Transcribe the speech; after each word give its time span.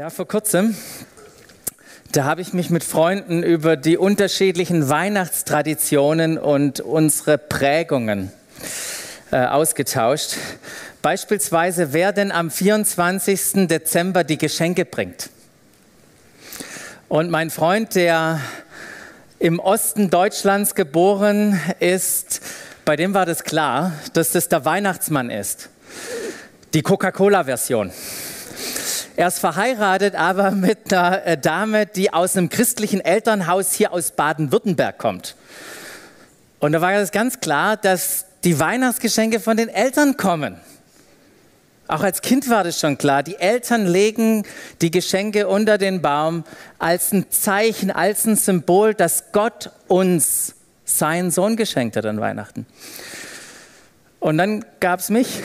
Ja, 0.00 0.08
vor 0.08 0.26
kurzem, 0.26 0.74
da 2.12 2.24
habe 2.24 2.40
ich 2.40 2.54
mich 2.54 2.70
mit 2.70 2.84
Freunden 2.84 3.42
über 3.42 3.76
die 3.76 3.98
unterschiedlichen 3.98 4.88
Weihnachtstraditionen 4.88 6.38
und 6.38 6.80
unsere 6.80 7.36
Prägungen 7.36 8.32
äh, 9.30 9.44
ausgetauscht. 9.44 10.38
Beispielsweise, 11.02 11.92
wer 11.92 12.12
denn 12.14 12.32
am 12.32 12.50
24. 12.50 13.68
Dezember 13.68 14.24
die 14.24 14.38
Geschenke 14.38 14.86
bringt. 14.86 15.28
Und 17.10 17.28
mein 17.30 17.50
Freund, 17.50 17.94
der 17.94 18.40
im 19.38 19.58
Osten 19.58 20.08
Deutschlands 20.08 20.74
geboren 20.74 21.60
ist, 21.78 22.40
bei 22.86 22.96
dem 22.96 23.12
war 23.12 23.26
das 23.26 23.44
klar, 23.44 23.92
dass 24.14 24.30
das 24.30 24.48
der 24.48 24.64
Weihnachtsmann 24.64 25.28
ist. 25.28 25.68
Die 26.72 26.80
Coca-Cola-Version. 26.80 27.92
Er 29.16 29.28
ist 29.28 29.38
verheiratet, 29.38 30.14
aber 30.14 30.50
mit 30.52 30.92
einer 30.92 31.26
äh, 31.26 31.38
Dame, 31.38 31.86
die 31.86 32.12
aus 32.12 32.36
einem 32.36 32.48
christlichen 32.48 33.00
Elternhaus 33.00 33.72
hier 33.72 33.92
aus 33.92 34.12
Baden-Württemberg 34.12 34.98
kommt. 34.98 35.36
Und 36.60 36.72
da 36.72 36.80
war 36.80 36.92
es 36.94 37.10
ganz 37.10 37.40
klar, 37.40 37.76
dass 37.76 38.26
die 38.44 38.58
Weihnachtsgeschenke 38.58 39.40
von 39.40 39.56
den 39.56 39.68
Eltern 39.68 40.16
kommen. 40.16 40.60
Auch 41.88 42.02
als 42.02 42.22
Kind 42.22 42.48
war 42.48 42.62
das 42.62 42.78
schon 42.78 42.98
klar. 42.98 43.24
Die 43.24 43.36
Eltern 43.36 43.84
legen 43.84 44.44
die 44.80 44.92
Geschenke 44.92 45.48
unter 45.48 45.76
den 45.76 46.00
Baum 46.00 46.44
als 46.78 47.12
ein 47.12 47.30
Zeichen, 47.30 47.90
als 47.90 48.26
ein 48.26 48.36
Symbol, 48.36 48.94
dass 48.94 49.32
Gott 49.32 49.70
uns 49.88 50.54
seinen 50.84 51.32
Sohn 51.32 51.56
geschenkt 51.56 51.96
hat 51.96 52.06
an 52.06 52.20
Weihnachten. 52.20 52.64
Und 54.20 54.38
dann 54.38 54.64
gab 54.78 55.00
es 55.00 55.08
mich 55.08 55.40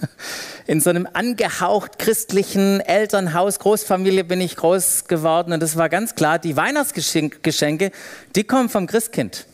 in 0.70 0.78
so 0.80 0.88
einem 0.88 1.08
angehaucht 1.14 1.98
christlichen 1.98 2.78
Elternhaus, 2.78 3.58
Großfamilie 3.58 4.22
bin 4.22 4.40
ich 4.40 4.54
groß 4.54 5.06
geworden 5.08 5.52
und 5.52 5.60
es 5.64 5.76
war 5.76 5.88
ganz 5.88 6.14
klar, 6.14 6.38
die 6.38 6.56
Weihnachtsgeschenke, 6.56 7.90
die 8.36 8.44
kommen 8.44 8.68
vom 8.68 8.86
Christkind. 8.86 9.46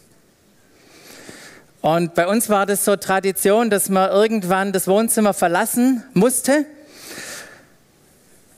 Und 1.81 2.15
bei 2.15 2.27
uns 2.27 2.51
war 2.51 2.67
das 2.67 2.85
so 2.85 2.97
Tradition, 2.97 3.71
dass 3.71 3.89
man 3.89 4.11
irgendwann 4.11 4.75
das 4.75 4.89
Wohnzimmer 4.89 5.33
verlassen 5.33 6.03
musste, 6.13 6.67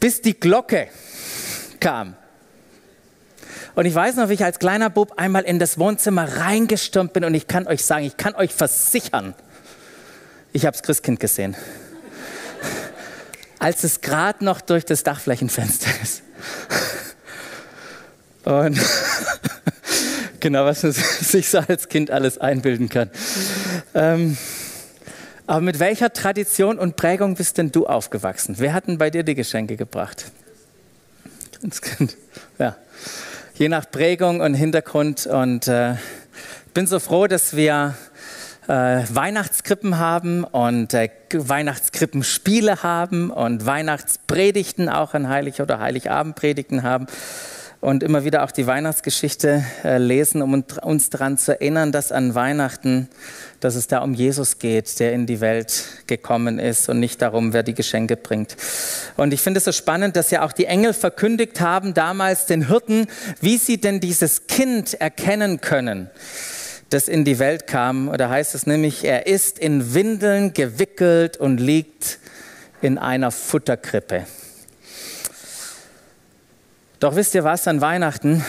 bis 0.01 0.21
die 0.21 0.35
Glocke 0.35 0.89
kam. 1.79 2.17
Und 3.77 3.87
ich 3.87 3.95
weiß 3.95 4.17
noch, 4.17 4.31
wie 4.31 4.35
ich 4.35 4.43
als 4.43 4.59
kleiner 4.59 4.91
Bub 4.91 5.13
einmal 5.17 5.45
in 5.45 5.61
das 5.61 5.79
Wohnzimmer 5.79 6.39
reingestürmt 6.39 7.13
bin 7.13 7.23
und 7.23 7.35
ich 7.35 7.47
kann 7.47 7.69
euch 7.69 7.85
sagen, 7.85 8.05
ich 8.05 8.17
kann 8.17 8.35
euch 8.35 8.53
versichern, 8.53 9.35
ich 10.53 10.67
habe 10.67 10.73
das 10.73 10.83
Christkind 10.83 11.21
gesehen 11.21 11.55
als 13.59 13.85
es 13.85 14.01
gerade 14.01 14.45
noch 14.45 14.61
durch 14.61 14.85
das 14.85 15.03
Dachflächenfenster 15.03 15.91
ist. 16.03 16.23
Und 18.45 18.81
genau, 20.41 20.65
was 20.65 20.83
man 20.83 20.93
sich 21.21 21.49
so 21.49 21.59
als 21.59 21.89
Kind 21.89 22.11
alles 22.11 22.39
einbilden 22.39 22.89
kann. 22.89 23.11
Ähm, 23.95 24.39
aber 25.47 25.61
mit 25.61 25.79
welcher 25.79 26.13
Tradition 26.13 26.79
und 26.79 26.97
Prägung 26.97 27.35
bist 27.35 27.59
denn 27.59 27.73
du 27.73 27.87
aufgewachsen? 27.87 28.57
Wer 28.59 28.75
hat 28.75 28.87
denn 28.87 28.99
bei 28.99 29.11
dir 29.11 29.23
die 29.23 29.35
Geschenke 29.35 29.77
gebracht? 29.77 30.27
Ja. 32.59 32.77
Je 33.55 33.69
nach 33.69 33.91
Prägung 33.91 34.41
und 34.41 34.55
Hintergrund. 34.55 35.27
Und 35.27 35.67
äh, 35.69 35.95
bin 36.75 36.87
so 36.87 37.01
froh, 37.01 37.27
dass 37.27 37.57
wir 37.57 37.97
äh, 38.69 39.03
Weihnachtskrippen 39.09 39.99
haben 39.99 40.45
und 40.45 40.95
äh, 40.95 41.09
Weihnachtskrippenspiele 41.33 42.83
haben 42.83 43.31
und 43.31 43.65
Weihnachtspredigten 43.65 44.89
auch 44.89 45.15
an 45.15 45.29
Heilig- 45.29 45.61
oder 45.61 45.81
Heiligabendpredigten 45.81 46.83
haben 46.83 47.07
und 47.81 48.03
immer 48.03 48.25
wieder 48.25 48.45
auch 48.45 48.51
die 48.51 48.67
Weihnachtsgeschichte 48.67 49.65
äh, 49.85 49.99
lesen, 49.99 50.43
um 50.43 50.65
uns 50.83 51.11
daran 51.11 51.39
zu 51.39 51.53
erinnern, 51.53 51.93
dass 51.93 52.13
an 52.13 52.35
Weihnachten, 52.35 53.09
dass 53.61 53.75
es 53.75 53.87
da 53.87 54.01
um 54.01 54.15
Jesus 54.15 54.59
geht, 54.59 55.01
der 55.01 55.13
in 55.13 55.27
die 55.27 55.41
Welt 55.41 55.85
gekommen 56.07 56.59
ist 56.59 56.89
und 56.89 57.01
nicht 57.01 57.23
darum, 57.23 57.53
wer 57.53 57.63
die 57.63 57.75
Geschenke 57.75 58.17
bringt. 58.17 58.57
Und 59.17 59.33
ich 59.33 59.41
finde 59.41 59.59
es 59.59 59.65
so 59.65 59.73
spannend, 59.73 60.17
dass 60.17 60.31
ja 60.31 60.43
auch 60.45 60.53
die 60.53 60.67
Engel 60.67 60.93
verkündigt 60.93 61.61
haben 61.61 61.95
damals 61.95 62.47
den 62.47 62.67
Hirten, 62.67 63.07
wie 63.41 63.57
sie 63.57 63.81
denn 63.81 64.01
dieses 64.01 64.47
Kind 64.47 64.95
erkennen 65.01 65.61
können 65.61 66.11
das 66.91 67.09
in 67.09 67.25
die 67.25 67.39
Welt 67.39 67.67
kam. 67.67 68.13
Da 68.17 68.31
heißt 68.31 68.55
es 68.55 68.67
nämlich, 68.67 69.05
er 69.05 69.27
ist 69.27 69.59
in 69.59 69.95
Windeln 69.95 70.55
gewickelt 70.55 71.37
und 71.37 71.59
liegt 71.59 72.19
in 72.81 72.99
einer 72.99 73.31
Futterkrippe. 73.31 74.27
Doch 77.01 77.15
wisst 77.15 77.35
ihr 77.35 77.45
was, 77.45 77.69
an 77.69 77.81
Weihnachten 77.81 78.45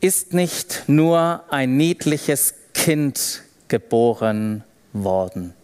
ist 0.00 0.34
nicht 0.34 0.84
nur 0.86 1.44
ein 1.48 1.76
niedliches 1.76 2.54
Kind 2.74 3.42
geboren 3.68 4.64
worden. 4.92 5.54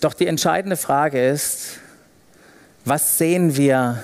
Doch 0.00 0.14
die 0.14 0.26
entscheidende 0.26 0.76
Frage 0.76 1.26
ist, 1.28 1.80
was 2.84 3.18
sehen 3.18 3.56
wir 3.56 4.02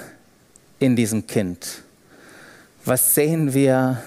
in 0.78 0.96
diesem 0.96 1.26
Kind? 1.26 1.82
Was 2.84 3.14
sehen 3.14 3.54
wir 3.54 4.02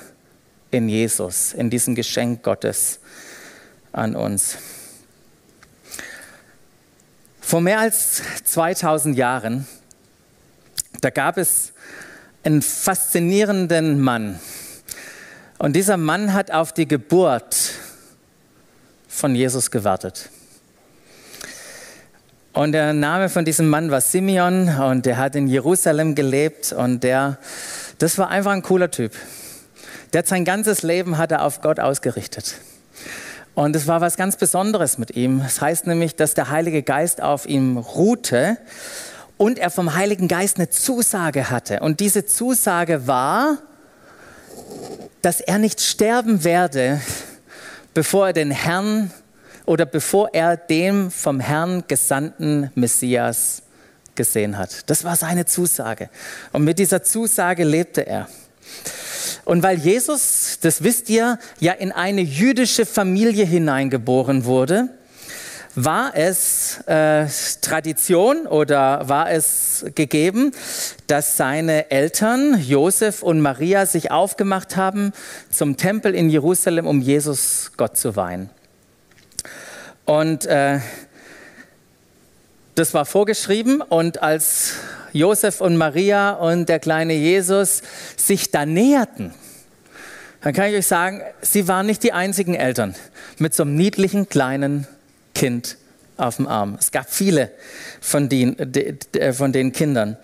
in 0.70 0.90
Jesus, 0.90 1.54
in 1.54 1.70
diesem 1.70 1.96
Geschenk 1.96 2.44
Gottes 2.44 3.00
an 3.94 4.18
uns? 4.18 4.58
Vor 7.40 7.62
mehr 7.62 7.80
als 7.80 8.22
2000 8.44 9.18
Jahren, 9.18 9.66
da 11.00 11.10
gab 11.10 11.38
es 11.38 11.72
einen 12.44 12.62
faszinierenden 12.62 14.02
Mann. 14.02 14.42
Und 15.58 15.74
dieser 15.74 15.96
Mann 15.96 16.34
hat 16.34 16.52
auf 16.52 16.74
die 16.74 16.86
Geburt 16.88 17.56
von 19.08 19.36
Jesus 19.36 19.72
gewartet. 19.72 20.30
Und 22.52 22.74
der 22.74 22.92
Name 22.92 23.30
von 23.30 23.46
diesem 23.46 23.70
Mann 23.70 23.90
war 23.90 24.02
Simeon 24.02 24.68
und 24.68 25.06
der 25.06 25.16
hat 25.16 25.38
in 25.38 25.48
Jerusalem 25.48 26.14
gelebt 26.14 26.74
und 26.74 27.06
der 27.06 27.38
das 27.98 28.18
war 28.18 28.30
einfach 28.30 28.52
ein 28.52 28.62
cooler 28.62 28.92
Typ. 28.92 29.14
Der 30.14 30.20
hat 30.20 30.28
sein 30.28 30.46
ganzes 30.46 30.84
Leben 30.84 31.18
hat 31.18 31.32
er 31.32 31.44
auf 31.44 31.62
Gott 31.62 31.80
ausgerichtet. 31.80 32.56
Und 33.54 33.76
es 33.76 33.88
war 33.88 34.02
was 34.02 34.18
ganz 34.18 34.36
Besonderes 34.36 34.98
mit 34.98 35.16
ihm. 35.16 35.40
Das 35.42 35.62
heißt 35.62 35.88
nämlich, 35.88 36.16
dass 36.16 36.34
der 36.34 36.50
Heilige 36.50 36.84
Geist 36.84 37.22
auf 37.22 37.46
ihm 37.46 37.78
ruhte 37.78 38.58
und 39.38 39.60
er 39.60 39.70
vom 39.70 39.96
Heiligen 39.96 40.28
Geist 40.28 40.58
eine 40.58 40.70
Zusage 40.70 41.50
hatte. 41.50 41.80
Und 41.80 42.00
diese 42.00 42.26
Zusage 42.26 43.08
war, 43.08 43.58
dass 45.22 45.42
er 45.42 45.58
nicht 45.58 45.82
sterben 45.82 46.44
werde, 46.44 47.02
bevor 47.94 48.28
er 48.28 48.34
den 48.34 48.52
Herrn 48.52 49.12
oder 49.66 49.86
bevor 49.86 50.30
er 50.34 50.58
dem 50.58 51.10
vom 51.10 51.40
Herrn 51.40 51.86
gesandten 51.88 52.72
Messias 52.76 53.64
gesehen 54.16 54.58
hat. 54.58 54.90
Das 54.90 55.04
war 55.04 55.16
seine 55.16 55.46
Zusage. 55.46 56.10
Und 56.52 56.64
mit 56.64 56.80
dieser 56.80 57.04
Zusage 57.04 57.64
lebte 57.64 58.06
er. 58.06 58.28
Und 59.46 59.64
weil 59.64 59.78
Jesus, 59.78 60.58
das 60.62 60.84
wisst 60.84 61.10
ihr, 61.10 61.40
ja 61.60 61.74
in 61.74 61.92
eine 61.92 62.22
jüdische 62.22 62.86
Familie 62.86 63.46
hineingeboren 63.46 64.46
wurde, 64.46 64.90
war 65.76 66.16
es 66.16 66.80
äh, 66.88 67.28
Tradition 67.62 68.48
oder 68.48 69.10
war 69.10 69.30
es 69.30 69.86
gegeben, 69.94 70.52
dass 71.08 71.36
seine 71.36 71.92
Eltern 71.92 72.60
Josef 72.62 73.22
und 73.22 73.42
Maria 73.42 73.86
sich 73.86 74.10
aufgemacht 74.10 74.78
haben 74.78 75.12
zum 75.52 75.76
Tempel 75.76 76.16
in 76.16 76.30
Jerusalem, 76.30 76.88
um 76.88 77.02
Jesus 77.02 77.74
Gott 77.76 77.98
zu 77.98 78.16
weihen. 78.16 78.50
Und 80.06 80.46
äh, 80.46 80.80
das 82.76 82.94
war 82.94 83.06
vorgeschrieben 83.06 83.82
und 83.82 84.22
als 84.22 84.74
Josef 85.14 85.62
und 85.62 85.78
Maria 85.78 86.32
und 86.32 86.68
der 86.68 86.80
kleine 86.80 87.14
Jesus 87.14 87.82
sich 88.18 88.52
da 88.52 88.66
näherten, 88.66 89.34
dann 90.42 90.54
kann 90.54 90.70
ich 90.70 90.76
euch 90.76 90.88
sagen, 90.88 91.22
sie 91.42 91.68
waren 91.68 91.86
nicht 91.86 92.04
die 92.04 92.12
einzigen 92.14 92.54
Eltern 92.54 92.94
mit 93.40 93.56
so 93.56 93.64
einem 93.64 93.76
niedlichen 93.76 94.30
kleinen 94.30 94.88
Kind 95.34 95.78
auf 96.18 96.36
dem 96.36 96.48
Arm. 96.48 96.78
Es 96.80 96.92
gab 96.92 97.10
viele 97.10 97.52
von 98.00 98.30
den, 98.30 98.56
von 99.34 99.52
den 99.52 99.72
Kindern. 99.72 100.18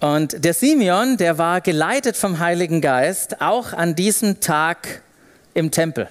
Und 0.00 0.44
der 0.44 0.54
Simeon, 0.54 1.16
der 1.16 1.38
war 1.38 1.60
geleitet 1.60 2.16
vom 2.16 2.38
Heiligen 2.38 2.80
Geist 2.80 3.40
auch 3.40 3.72
an 3.72 3.94
diesem 3.94 4.40
Tag 4.40 5.02
im 5.54 5.70
Tempel. 5.70 6.08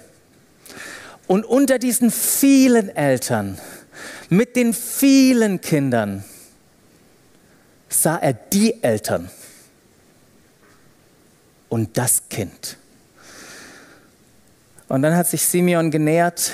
Und 1.27 1.45
unter 1.45 1.79
diesen 1.79 2.11
vielen 2.11 2.89
Eltern 2.95 3.59
mit 4.29 4.55
den 4.55 4.73
vielen 4.73 5.61
Kindern 5.61 6.23
sah 7.89 8.17
er 8.17 8.33
die 8.33 8.83
Eltern 8.83 9.29
und 11.69 11.97
das 11.97 12.23
Kind. 12.29 12.77
Und 14.87 15.01
dann 15.01 15.15
hat 15.15 15.27
sich 15.27 15.45
Simeon 15.45 15.91
genähert, 15.91 16.51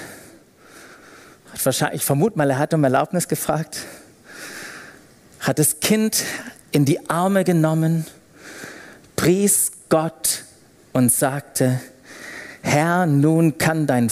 hat 1.51 1.65
wahrscheinlich, 1.65 2.01
ich 2.01 2.05
vermute 2.05 2.37
mal, 2.37 2.49
er 2.49 2.59
hat 2.59 2.73
um 2.73 2.83
Erlaubnis 2.83 3.27
gefragt 3.27 3.85
hat 5.41 5.57
das 5.57 5.79
Kind 5.79 6.23
in 6.71 6.85
die 6.85 7.09
Arme 7.09 7.43
genommen, 7.43 8.05
pries 9.15 9.71
Gott 9.89 10.43
und 10.93 11.11
sagte, 11.11 11.81
Herr, 12.61 13.07
nun 13.07 13.57
kann 13.57 13.87
dein, 13.87 14.09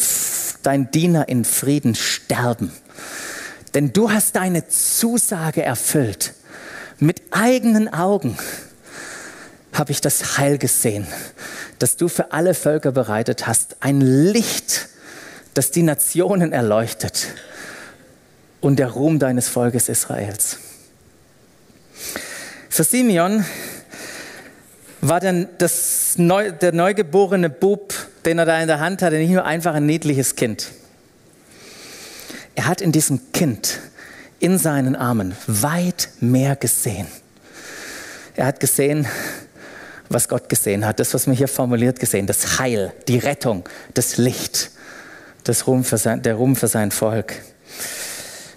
dein 0.63 0.89
Diener 0.91 1.29
in 1.29 1.45
Frieden 1.45 1.93
sterben, 1.93 2.71
denn 3.73 3.93
du 3.93 4.11
hast 4.11 4.35
deine 4.35 4.67
Zusage 4.67 5.63
erfüllt. 5.63 6.33
Mit 6.99 7.21
eigenen 7.31 7.93
Augen 7.93 8.37
habe 9.73 9.91
ich 9.91 10.01
das 10.01 10.37
Heil 10.37 10.57
gesehen, 10.57 11.07
das 11.77 11.95
du 11.95 12.07
für 12.07 12.33
alle 12.33 12.53
Völker 12.53 12.91
bereitet 12.91 13.47
hast. 13.47 13.77
Ein 13.79 14.01
Licht, 14.01 14.89
das 15.53 15.71
die 15.71 15.83
Nationen 15.83 16.51
erleuchtet 16.51 17.27
und 18.61 18.79
der 18.79 18.89
Ruhm 18.89 19.19
deines 19.19 19.47
Volkes 19.47 19.87
Israels. 19.87 20.57
Für 22.69 22.83
Simeon 22.83 23.45
war 25.01 25.19
dann 25.19 25.47
das 25.57 26.17
neu, 26.17 26.51
der 26.51 26.73
neugeborene 26.73 27.49
Bub, 27.49 27.93
den 28.25 28.39
er 28.39 28.45
da 28.45 28.59
in 28.59 28.67
der 28.67 28.79
Hand 28.79 29.01
hatte, 29.01 29.17
nicht 29.17 29.31
nur 29.31 29.45
einfach 29.45 29.75
ein 29.75 29.85
niedliches 29.85 30.35
Kind. 30.35 30.71
Er 32.55 32.67
hat 32.67 32.81
in 32.81 32.91
diesem 32.91 33.31
Kind, 33.31 33.79
in 34.39 34.57
seinen 34.57 34.95
Armen, 34.95 35.35
weit 35.47 36.09
mehr 36.19 36.55
gesehen. 36.55 37.07
Er 38.35 38.47
hat 38.47 38.59
gesehen, 38.59 39.07
was 40.09 40.27
Gott 40.27 40.49
gesehen 40.49 40.85
hat, 40.85 40.99
das, 40.99 41.13
was 41.13 41.27
mir 41.27 41.35
hier 41.35 41.47
formuliert 41.47 41.99
gesehen, 41.99 42.25
das 42.25 42.59
Heil, 42.59 42.93
die 43.07 43.19
Rettung, 43.19 43.67
das 43.93 44.17
Licht, 44.17 44.71
das 45.43 45.67
Ruhm 45.67 45.83
für 45.83 45.97
sein, 45.97 46.21
der 46.21 46.35
Ruhm 46.35 46.55
für 46.55 46.67
sein 46.67 46.91
Volk. 46.91 47.35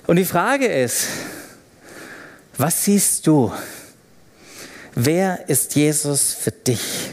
Und 0.06 0.16
die 0.16 0.24
Frage 0.24 0.66
ist, 0.66 1.06
was 2.56 2.84
siehst 2.84 3.26
du? 3.26 3.52
Wer 4.94 5.48
ist 5.48 5.74
Jesus 5.74 6.34
für 6.34 6.50
dich? 6.50 7.10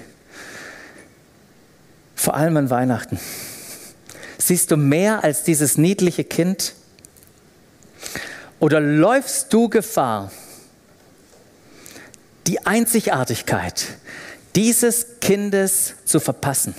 Vor 2.16 2.36
allem 2.36 2.58
an 2.58 2.70
Weihnachten. 2.70 3.20
Siehst 4.50 4.72
du 4.72 4.78
mehr 4.78 5.24
als 5.24 5.44
dieses 5.44 5.78
niedliche 5.78 6.24
Kind? 6.24 6.74
Oder 8.60 8.80
läufst 8.80 9.54
du 9.54 9.70
Gefahr, 9.70 10.32
die 12.48 12.66
Einzigartigkeit 12.66 13.90
dieses 14.56 15.20
Kindes 15.22 15.94
zu 16.04 16.20
verpassen, 16.20 16.74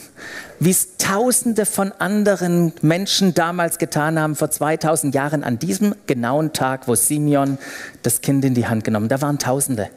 wie 0.59 0.73
es 0.73 0.97
Tausende 0.97 1.65
von 1.65 1.93
anderen 1.93 2.73
Menschen 2.83 3.35
damals 3.35 3.79
getan 3.79 4.19
haben, 4.19 4.35
vor 4.35 4.51
2000 4.51 5.15
Jahren, 5.15 5.45
an 5.45 5.61
diesem 5.61 5.95
genauen 6.09 6.53
Tag, 6.53 6.89
wo 6.89 6.97
Simeon 6.97 7.57
das 8.03 8.21
Kind 8.21 8.45
in 8.45 8.55
die 8.55 8.67
Hand 8.67 8.83
genommen 8.83 9.09
Da 9.09 9.23
waren 9.23 9.39
Tausende. 9.39 9.91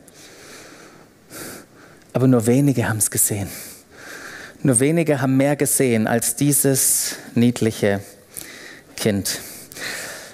Aber 2.13 2.27
nur 2.27 2.45
wenige 2.45 2.87
haben 2.87 2.99
es 2.99 3.09
gesehen. 3.09 3.49
Nur 4.65 4.79
wenige 4.79 5.19
haben 5.19 5.35
mehr 5.35 5.57
gesehen 5.57 6.07
als 6.07 6.37
dieses 6.37 7.15
niedliche 7.35 7.99
Kind. 8.95 9.41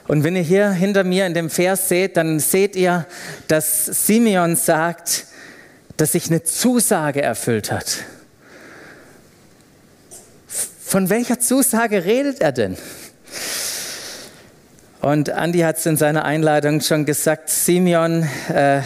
Und 0.07 0.23
wenn 0.23 0.35
ihr 0.35 0.43
hier 0.43 0.69
hinter 0.69 1.03
mir 1.03 1.25
in 1.25 1.33
dem 1.33 1.49
Vers 1.49 1.89
seht, 1.89 2.15
dann 2.15 2.39
seht 2.39 2.75
ihr, 2.75 3.07
dass 3.47 3.85
Simeon 3.85 4.55
sagt, 4.55 5.25
dass 5.97 6.11
sich 6.11 6.27
eine 6.27 6.43
Zusage 6.43 7.23
erfüllt 7.23 7.71
hat. 7.71 8.03
Von 10.47 11.09
welcher 11.09 11.39
Zusage 11.39 12.05
redet 12.05 12.39
er 12.39 12.51
denn? 12.51 12.77
Und 15.01 15.31
Andi 15.31 15.59
hat 15.59 15.77
es 15.77 15.85
in 15.87 15.97
seiner 15.97 16.25
Einleitung 16.25 16.81
schon 16.81 17.05
gesagt, 17.05 17.49
Simeon 17.49 18.27
äh, 18.53 18.81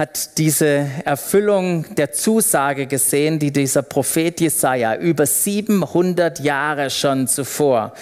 hat 0.00 0.38
diese 0.38 0.88
Erfüllung 1.04 1.94
der 1.94 2.10
Zusage 2.10 2.86
gesehen, 2.86 3.38
die 3.38 3.52
dieser 3.52 3.82
Prophet 3.82 4.40
Jesaja 4.40 4.96
über 4.96 5.26
700 5.26 6.40
Jahre 6.40 6.88
schon 6.88 7.28
zuvor 7.28 7.92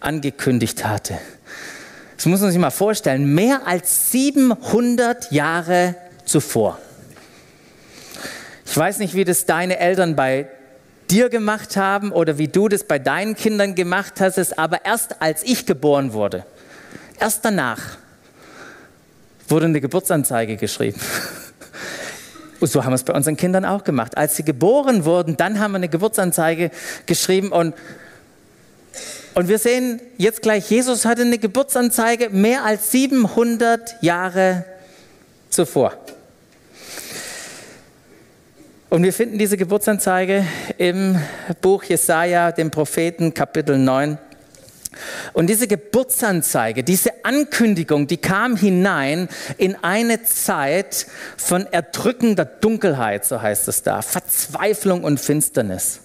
angekündigt 0.00 0.82
hatte. 0.82 1.18
Das 2.16 2.24
muss 2.24 2.40
man 2.40 2.50
sich 2.50 2.58
mal 2.58 2.70
vorstellen, 2.70 3.34
mehr 3.34 3.66
als 3.66 4.12
700 4.12 5.30
Jahre 5.30 5.94
zuvor. 6.24 6.78
Ich 8.64 8.74
weiß 8.74 8.98
nicht, 9.00 9.12
wie 9.12 9.24
das 9.24 9.44
deine 9.44 9.78
Eltern 9.78 10.16
bei 10.16 10.48
dir 11.10 11.28
gemacht 11.28 11.76
haben 11.76 12.12
oder 12.12 12.38
wie 12.38 12.48
du 12.48 12.68
das 12.68 12.84
bei 12.84 12.98
deinen 12.98 13.36
Kindern 13.36 13.74
gemacht 13.74 14.22
hast, 14.22 14.58
aber 14.58 14.86
erst 14.86 15.20
als 15.20 15.42
ich 15.42 15.66
geboren 15.66 16.14
wurde, 16.14 16.46
erst 17.20 17.44
danach 17.44 17.98
wurde 19.52 19.66
eine 19.66 19.80
Geburtsanzeige 19.80 20.56
geschrieben. 20.56 20.98
Und 22.58 22.70
so 22.70 22.82
haben 22.82 22.90
wir 22.90 22.96
es 22.96 23.04
bei 23.04 23.12
unseren 23.12 23.36
Kindern 23.36 23.64
auch 23.64 23.84
gemacht. 23.84 24.16
Als 24.16 24.36
sie 24.36 24.44
geboren 24.44 25.04
wurden, 25.04 25.36
dann 25.36 25.60
haben 25.60 25.72
wir 25.72 25.76
eine 25.76 25.88
Geburtsanzeige 25.88 26.70
geschrieben 27.06 27.52
und 27.52 27.74
und 29.34 29.48
wir 29.48 29.58
sehen 29.58 30.00
jetzt 30.18 30.42
gleich, 30.42 30.70
Jesus 30.70 31.06
hatte 31.06 31.22
eine 31.22 31.38
Geburtsanzeige 31.38 32.28
mehr 32.28 32.64
als 32.64 32.90
700 32.90 34.02
Jahre 34.02 34.66
zuvor. 35.48 35.94
Und 38.90 39.02
wir 39.02 39.12
finden 39.14 39.38
diese 39.38 39.56
Geburtsanzeige 39.56 40.44
im 40.76 41.18
Buch 41.62 41.84
Jesaja, 41.84 42.52
dem 42.52 42.70
Propheten, 42.70 43.32
Kapitel 43.32 43.78
9. 43.78 44.18
Und 45.32 45.48
diese 45.48 45.66
Geburtsanzeige, 45.66 46.84
diese 46.84 47.24
Ankündigung, 47.24 48.06
die 48.06 48.18
kam 48.18 48.56
hinein 48.56 49.28
in 49.56 49.76
eine 49.82 50.22
Zeit 50.22 51.06
von 51.36 51.66
erdrückender 51.66 52.44
Dunkelheit, 52.44 53.24
so 53.24 53.40
heißt 53.40 53.68
es 53.68 53.82
da, 53.82 54.02
Verzweiflung 54.02 55.04
und 55.04 55.18
Finsternis. 55.18 56.00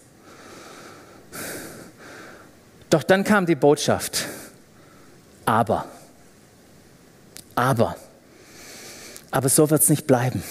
Doch 2.89 3.03
dann 3.03 3.23
kam 3.23 3.45
die 3.45 3.55
Botschaft, 3.55 4.25
aber, 5.45 5.85
aber, 7.55 7.97
aber 9.31 9.49
so 9.49 9.69
wird 9.69 9.81
es 9.81 9.89
nicht 9.89 10.07
bleiben. 10.07 10.41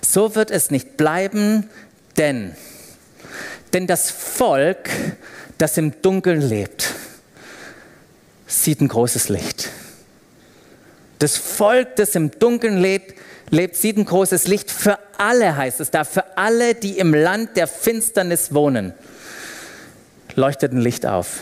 So 0.00 0.34
wird 0.34 0.50
es 0.50 0.70
nicht 0.70 0.96
bleiben, 0.96 1.68
denn, 2.16 2.56
denn 3.72 3.86
das 3.86 4.10
Volk, 4.10 4.90
das 5.58 5.78
im 5.78 6.02
Dunkeln 6.02 6.40
lebt, 6.40 6.92
sieht 8.52 8.80
ein 8.80 8.88
großes 8.88 9.28
Licht. 9.28 9.70
Das 11.18 11.36
Volk, 11.36 11.96
das 11.96 12.14
im 12.14 12.30
Dunkeln 12.30 12.78
lebt, 12.78 13.14
lebt, 13.50 13.76
sieht 13.76 13.96
ein 13.96 14.04
großes 14.04 14.46
Licht. 14.48 14.70
Für 14.70 14.98
alle 15.18 15.56
heißt 15.56 15.80
es 15.80 15.90
da, 15.90 16.04
für 16.04 16.36
alle, 16.36 16.74
die 16.74 16.98
im 16.98 17.14
Land 17.14 17.56
der 17.56 17.66
Finsternis 17.66 18.52
wohnen, 18.52 18.92
leuchtet 20.34 20.72
ein 20.72 20.80
Licht 20.80 21.06
auf. 21.06 21.40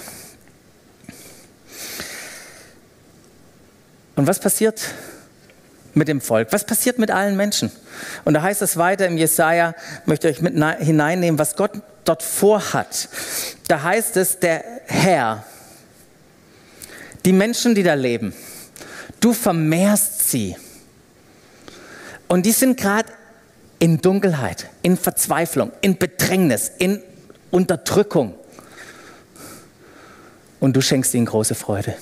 Und 4.16 4.26
was 4.26 4.38
passiert? 4.38 4.80
mit 5.94 6.08
dem 6.08 6.20
Volk? 6.20 6.48
Was 6.52 6.64
passiert 6.64 6.98
mit 6.98 7.10
allen 7.10 7.36
Menschen? 7.36 7.70
Und 8.24 8.34
da 8.34 8.42
heißt 8.42 8.62
es 8.62 8.76
weiter 8.76 9.06
im 9.06 9.16
Jesaja, 9.16 9.74
möchte 10.06 10.28
ich 10.28 10.36
euch 10.36 10.42
mit 10.42 10.54
hineinnehmen, 10.78 11.38
was 11.38 11.56
Gott 11.56 11.72
dort 12.04 12.22
vorhat. 12.22 13.08
Da 13.68 13.82
heißt 13.82 14.16
es, 14.16 14.38
der 14.38 14.64
Herr, 14.86 15.44
die 17.24 17.32
Menschen, 17.32 17.74
die 17.74 17.82
da 17.82 17.94
leben, 17.94 18.32
du 19.20 19.32
vermehrst 19.32 20.30
sie. 20.30 20.56
Und 22.28 22.46
die 22.46 22.52
sind 22.52 22.78
gerade 22.78 23.12
in 23.78 24.00
Dunkelheit, 24.00 24.68
in 24.82 24.96
Verzweiflung, 24.96 25.72
in 25.80 25.98
Bedrängnis, 25.98 26.70
in 26.78 27.02
Unterdrückung. 27.50 28.34
Und 30.60 30.76
du 30.76 30.82
schenkst 30.82 31.14
ihnen 31.14 31.26
große 31.26 31.54
Freude. 31.54 31.94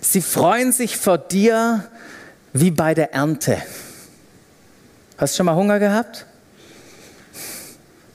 Sie 0.00 0.22
freuen 0.22 0.72
sich 0.72 0.96
vor 0.96 1.18
dir 1.18 1.88
wie 2.52 2.70
bei 2.70 2.94
der 2.94 3.12
Ernte. 3.12 3.62
Hast 5.16 5.34
du 5.34 5.36
schon 5.38 5.46
mal 5.46 5.54
Hunger 5.54 5.78
gehabt? 5.78 6.26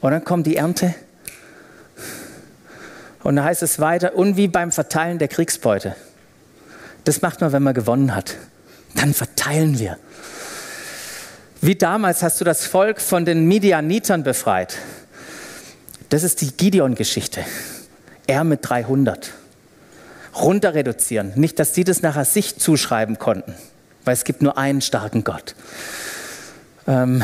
Und 0.02 0.12
dann 0.12 0.24
kommt 0.24 0.48
die 0.48 0.56
Ernte. 0.56 0.96
Und 3.24 3.36
dann 3.36 3.46
heißt 3.46 3.64
es 3.64 3.80
weiter, 3.80 4.16
und 4.16 4.38
wie 4.38 4.48
beim 4.48 4.72
Verteilen 4.72 5.20
der 5.20 5.28
Kriegsbeute. 5.28 5.96
Das 7.04 7.22
macht 7.22 7.42
man, 7.42 7.52
wenn 7.52 7.64
man 7.64 7.74
gewonnen 7.74 8.16
hat. 8.16 8.36
Dann 8.96 9.14
verteilen 9.14 9.80
wir. 9.80 9.98
Wie 11.62 11.76
damals 11.76 12.24
hast 12.24 12.40
du 12.40 12.46
das 12.46 12.66
Volk 12.66 13.02
von 13.02 13.26
den 13.26 13.46
Midianitern 13.48 14.24
befreit. 14.24 14.78
Das 16.10 16.24
ist 16.24 16.42
die 16.42 16.52
Gideon-Geschichte. 16.52 17.44
Er 18.28 18.44
mit 18.44 18.60
300. 18.64 19.32
Runter 20.36 20.74
reduzieren. 20.74 21.34
Nicht, 21.36 21.60
dass 21.60 21.76
sie 21.76 21.84
das 21.84 22.02
nachher 22.02 22.26
sich 22.26 22.58
zuschreiben 22.58 23.20
konnten 23.20 23.56
weil 24.10 24.14
es 24.14 24.24
gibt 24.24 24.42
nur 24.42 24.58
einen 24.58 24.82
starken 24.82 25.24
Gott. 25.24 25.54
Ähm, 26.90 27.22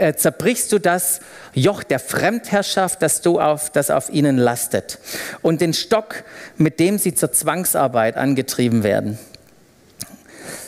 äh, 0.00 0.14
zerbrichst 0.14 0.72
du 0.72 0.80
das 0.80 1.20
Joch 1.52 1.84
der 1.84 2.00
Fremdherrschaft, 2.00 3.00
das, 3.02 3.20
du 3.20 3.38
auf, 3.38 3.70
das 3.70 3.88
auf 3.88 4.10
ihnen 4.10 4.36
lastet, 4.36 4.98
und 5.42 5.60
den 5.60 5.72
Stock, 5.74 6.24
mit 6.56 6.80
dem 6.80 6.98
sie 6.98 7.14
zur 7.14 7.30
Zwangsarbeit 7.30 8.16
angetrieben 8.16 8.82
werden. 8.82 9.16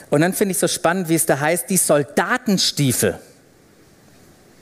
Und 0.09 0.21
dann 0.21 0.31
finde 0.31 0.53
ich 0.53 0.57
so 0.57 0.69
spannend, 0.69 1.09
wie 1.09 1.15
es 1.15 1.25
da 1.25 1.37
heißt, 1.37 1.69
die 1.69 1.75
Soldatenstiefel. 1.75 3.19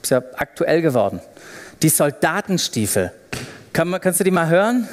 Ist 0.02 0.10
ja 0.10 0.24
aktuell 0.34 0.82
geworden. 0.82 1.20
Die 1.82 1.88
Soldatenstiefel. 1.88 3.12
Kann 3.72 3.86
man, 3.86 4.00
kannst 4.00 4.18
du 4.18 4.24
die 4.24 4.32
mal 4.32 4.48
hören? 4.48 4.88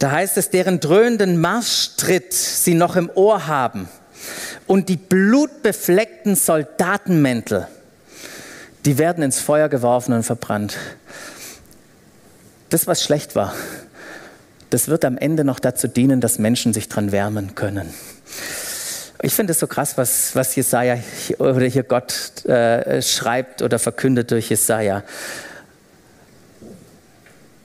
Da 0.00 0.10
heißt 0.10 0.36
es, 0.36 0.50
deren 0.50 0.80
dröhnenden 0.80 1.40
Marschtritt 1.40 2.32
sie 2.32 2.74
noch 2.74 2.96
im 2.96 3.08
Ohr 3.14 3.46
haben 3.46 3.88
und 4.70 4.88
die 4.88 4.96
blutbefleckten 4.96 6.36
Soldatenmäntel, 6.36 7.66
die 8.84 8.98
werden 8.98 9.24
ins 9.24 9.40
Feuer 9.40 9.68
geworfen 9.68 10.12
und 10.12 10.22
verbrannt. 10.22 10.76
Das, 12.68 12.86
was 12.86 13.02
schlecht 13.02 13.34
war, 13.34 13.52
das 14.70 14.86
wird 14.86 15.04
am 15.04 15.18
Ende 15.18 15.42
noch 15.42 15.58
dazu 15.58 15.88
dienen, 15.88 16.20
dass 16.20 16.38
Menschen 16.38 16.72
sich 16.72 16.88
dran 16.88 17.10
wärmen 17.10 17.56
können. 17.56 17.92
Ich 19.22 19.34
finde 19.34 19.54
es 19.54 19.58
so 19.58 19.66
krass, 19.66 19.98
was, 19.98 20.36
was 20.36 20.54
Jesaja 20.54 20.98
oder 21.38 21.66
hier 21.66 21.82
Gott 21.82 22.44
äh, 22.44 23.02
schreibt 23.02 23.62
oder 23.62 23.80
verkündet 23.80 24.30
durch 24.30 24.50
Jesaja. 24.50 25.02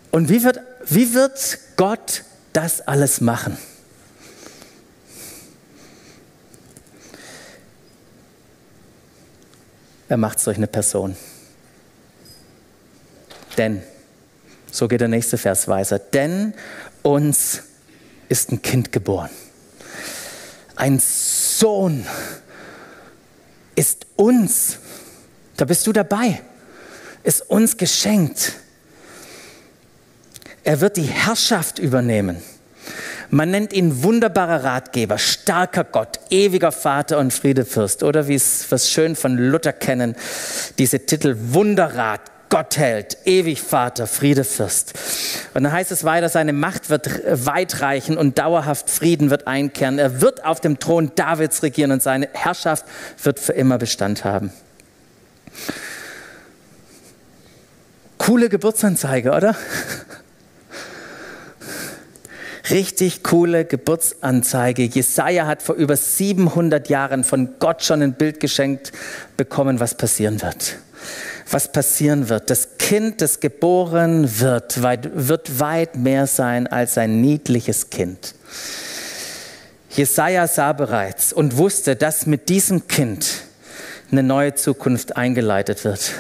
Und 0.10 0.30
wie 0.30 0.44
wird, 0.44 0.60
wie 0.88 1.14
wird 1.14 1.60
Gott 1.78 2.24
das 2.52 2.82
alles 2.88 3.22
machen? 3.22 3.60
Er 10.08 10.18
macht 10.18 10.38
es 10.38 10.44
durch 10.44 10.58
eine 10.58 10.68
Person. 10.68 11.16
Denn, 13.58 13.82
so 14.72 14.88
geht 14.88 15.02
der 15.02 15.08
nächste 15.08 15.38
Vers 15.38 15.68
weiter, 15.68 16.00
denn 16.00 16.54
uns 17.02 17.64
ist 18.30 18.52
ein 18.52 18.62
Kind 18.62 18.92
geboren. 18.92 19.30
Ein 20.76 21.00
Sohn 21.00 22.06
ist 23.76 24.06
uns, 24.16 24.78
da 25.58 25.66
bist 25.66 25.88
du 25.88 25.94
dabei, 25.94 26.42
ist 27.24 27.50
uns 27.50 27.78
geschenkt. 27.78 28.54
Er 30.64 30.82
wird 30.82 30.98
die 30.98 31.04
Herrschaft 31.04 31.80
übernehmen. 31.80 32.42
Man 33.30 33.52
nennt 33.52 33.74
ihn 33.74 34.04
wunderbarer 34.04 34.64
Ratgeber, 34.64 35.18
starker 35.18 35.84
Gott, 35.84 36.20
ewiger 36.30 36.72
Vater 36.72 37.18
und 37.18 37.34
Friedefürst. 37.34 38.04
Oder 38.04 38.28
wie 38.28 38.36
es 38.36 38.66
was 38.70 38.92
schön 38.92 39.16
von 39.16 39.38
Luther 39.38 39.74
kennen, 39.74 40.16
diese 40.78 41.06
Titel 41.06 41.36
Wunderrat, 41.40 42.22
Gottheld, 42.50 43.18
ewig 43.26 43.62
Vater, 43.62 44.08
Friedefürst. 44.08 44.94
Und 45.54 45.64
dann 45.64 45.72
heißt 45.72 45.92
es 45.92 46.04
weiter, 46.04 46.30
seine 46.30 46.54
Macht 46.54 46.90
wird 46.90 47.10
weit 47.26 47.82
reichen 47.82 48.18
und 48.18 48.38
dauerhaft 48.38 48.90
Frieden 48.90 49.30
wird 49.30 49.48
einkehren. 49.48 50.00
Er 50.00 50.22
wird 50.22 50.46
auf 50.46 50.62
dem 50.62 50.80
Thron 50.80 51.12
Davids 51.16 51.64
regieren 51.64 51.92
und 51.92 52.04
seine 52.04 52.30
Herrschaft 52.34 52.86
wird 53.22 53.40
für 53.40 53.54
immer 53.54 53.78
Bestand 53.78 54.24
haben. 54.24 54.52
Coole 58.18 58.50
Geburtsanzeige, 58.50 59.32
oder? 59.32 59.56
Richtig 62.70 63.22
coole 63.22 63.66
Geburtsanzeige. 63.66 64.84
Jesaja 64.84 65.46
hat 65.46 65.62
vor 65.62 65.76
über 65.76 65.96
700 65.96 66.90
Jahren 66.90 67.24
von 67.24 67.56
Gott 67.60 67.84
schon 67.84 68.02
ein 68.02 68.14
Bild 68.14 68.40
geschenkt 68.40 68.92
bekommen, 69.38 69.80
was 69.80 69.96
passieren 69.96 70.42
wird. 70.42 70.78
Was 71.52 71.72
passieren 71.72 72.30
wird. 72.30 72.50
Das 72.50 72.78
Kind, 72.80 73.22
das 73.22 73.40
geboren 73.40 74.40
wird, 74.40 74.82
wird 74.82 75.60
weit 75.60 75.96
mehr 75.96 76.26
sein 76.26 76.66
als 76.66 76.98
ein 76.98 77.22
niedliches 77.22 77.92
Kind. 77.92 78.34
Jesaja 79.92 80.48
sah 80.48 80.74
bereits 80.74 81.34
und 81.34 81.58
wusste, 81.58 81.96
dass 81.96 82.26
mit 82.26 82.50
diesem 82.50 82.88
Kind 82.88 83.44
eine 84.12 84.24
neue 84.24 84.56
Zukunft 84.56 85.18
eingeleitet 85.18 85.84
wird. 85.84 86.14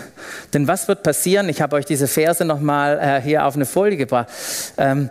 Denn 0.53 0.67
was 0.67 0.87
wird 0.87 1.03
passieren? 1.03 1.49
Ich 1.49 1.61
habe 1.61 1.75
euch 1.75 1.85
diese 1.85 2.07
Verse 2.07 2.43
nochmal 2.45 2.99
äh, 2.99 3.21
hier 3.21 3.45
auf 3.45 3.55
eine 3.55 3.65
Folie 3.65 3.97
gebracht. 3.97 4.29
Ähm, 4.77 5.09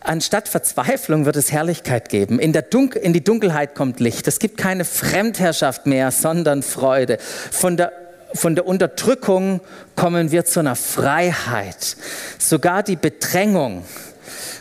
Anstatt 0.00 0.48
Verzweiflung 0.48 1.26
wird 1.26 1.36
es 1.36 1.52
Herrlichkeit 1.52 2.08
geben. 2.08 2.38
In, 2.38 2.54
in 2.54 3.12
die 3.12 3.22
Dunkelheit 3.22 3.74
kommt 3.74 4.00
Licht. 4.00 4.26
Es 4.26 4.38
gibt 4.38 4.56
keine 4.56 4.86
Fremdherrschaft 4.86 5.86
mehr, 5.86 6.10
sondern 6.10 6.62
Freude. 6.62 7.18
Von 7.50 7.76
der, 7.76 7.92
von 8.32 8.54
der 8.54 8.66
Unterdrückung 8.66 9.60
kommen 9.96 10.30
wir 10.30 10.46
zu 10.46 10.60
einer 10.60 10.74
Freiheit. 10.74 11.96
Sogar 12.38 12.82
die 12.82 12.96
Bedrängung 12.96 13.84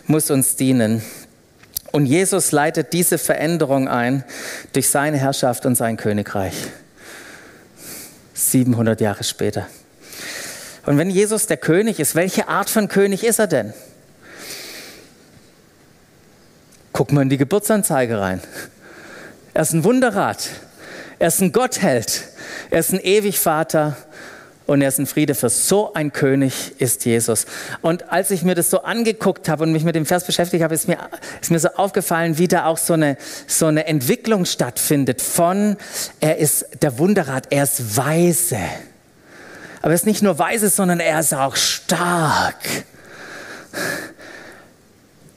muss 0.07 0.29
uns 0.29 0.57
dienen. 0.57 1.01
Und 1.91 2.05
Jesus 2.05 2.51
leitet 2.51 2.91
diese 2.91 3.17
Veränderung 3.17 3.87
ein 3.87 4.25
durch 4.73 4.89
seine 4.89 5.17
Herrschaft 5.17 5.65
und 5.65 5.75
sein 5.75 5.95
Königreich. 5.95 6.55
700 8.33 8.99
Jahre 8.99 9.23
später. 9.23 9.67
Und 10.85 10.97
wenn 10.97 11.09
Jesus 11.09 11.47
der 11.47 11.57
König 11.57 11.99
ist, 11.99 12.15
welche 12.15 12.47
Art 12.47 12.69
von 12.69 12.87
König 12.87 13.23
ist 13.23 13.39
er 13.39 13.47
denn? 13.47 13.73
Guck 16.99 17.13
mal 17.13 17.21
in 17.21 17.29
die 17.29 17.37
Geburtsanzeige 17.37 18.19
rein. 18.19 18.41
Er 19.53 19.61
ist 19.61 19.71
ein 19.71 19.85
Wunderrat. 19.85 20.49
Er 21.17 21.29
ist 21.29 21.41
ein 21.41 21.53
Gottheld. 21.53 22.23
Er 22.71 22.81
ist 22.81 22.91
ein 22.91 22.99
Ewigvater 22.99 23.95
und 24.65 24.81
er 24.81 24.89
ist 24.89 24.99
ein 24.99 25.05
Friede 25.05 25.33
für 25.33 25.49
so 25.49 25.93
ein 25.93 26.11
König 26.11 26.73
ist 26.77 27.05
Jesus. 27.05 27.45
Und 27.81 28.11
als 28.11 28.31
ich 28.31 28.43
mir 28.43 28.53
das 28.53 28.69
so 28.69 28.81
angeguckt 28.83 29.47
habe 29.47 29.63
und 29.63 29.71
mich 29.71 29.85
mit 29.85 29.95
dem 29.95 30.05
Vers 30.05 30.25
beschäftigt 30.25 30.61
habe, 30.61 30.75
ist 30.75 30.89
mir, 30.89 30.97
ist 31.41 31.51
mir 31.51 31.59
so 31.59 31.69
aufgefallen, 31.69 32.37
wie 32.37 32.49
da 32.49 32.65
auch 32.65 32.77
so 32.77 32.95
eine, 32.95 33.15
so 33.47 33.67
eine 33.67 33.87
Entwicklung 33.87 34.43
stattfindet 34.43 35.21
von, 35.21 35.77
er 36.19 36.35
ist 36.35 36.65
der 36.81 36.99
Wunderrat, 36.99 37.47
er 37.49 37.63
ist 37.63 37.95
weise. 37.95 38.59
Aber 39.81 39.91
er 39.91 39.95
ist 39.95 40.05
nicht 40.05 40.21
nur 40.21 40.37
weise, 40.37 40.67
sondern 40.67 40.99
er 40.99 41.21
ist 41.21 41.33
auch 41.33 41.55
stark. 41.55 42.57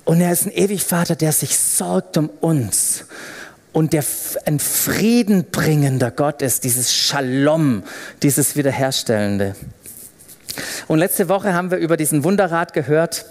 Und 0.05 0.21
er 0.21 0.33
ist 0.33 0.47
ein 0.47 0.53
ewig 0.53 0.85
Vater, 0.85 1.17
der 1.17 1.33
sich 1.33 1.59
sorgt 1.59 2.17
um 2.17 2.29
uns 2.41 3.05
und 3.73 3.93
der 3.93 4.05
ein 4.45 4.59
friedenbringender 4.59 6.11
Gott 6.11 6.43
ist, 6.43 6.65
dieses 6.65 6.93
Shalom, 6.93 7.85
dieses 8.23 8.57
Wiederherstellende. 8.57 9.55
Und 10.89 10.99
letzte 10.99 11.29
Woche 11.29 11.55
haben 11.55 11.71
wir 11.71 11.79
über 11.79 11.97
diesen 11.97 12.25
Wunderrat 12.25 12.75
gehört 12.75 13.25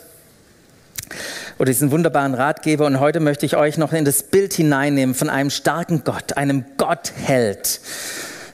oder 1.60 1.68
diesen 1.68 1.92
wunderbaren 1.92 2.34
Ratgeber 2.34 2.88
und 2.88 3.00
heute 3.00 3.20
möchte 3.20 3.46
ich 3.46 3.56
euch 3.56 3.78
noch 3.78 3.94
in 3.94 4.06
das 4.06 4.24
Bild 4.24 4.54
hineinnehmen 4.54 5.13
von 5.13 5.30
einem 5.30 5.51
starken 5.51 6.04
Gott, 6.04 6.38
einem 6.38 6.66
Gottheld. 6.78 7.82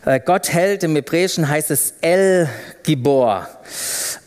Äh, 0.05 0.19
Gottheld 0.19 0.83
im 0.83 0.95
Hebräischen 0.95 1.47
heißt 1.47 1.71
es 1.71 1.93
El 2.01 2.49
Gibor. 2.83 3.47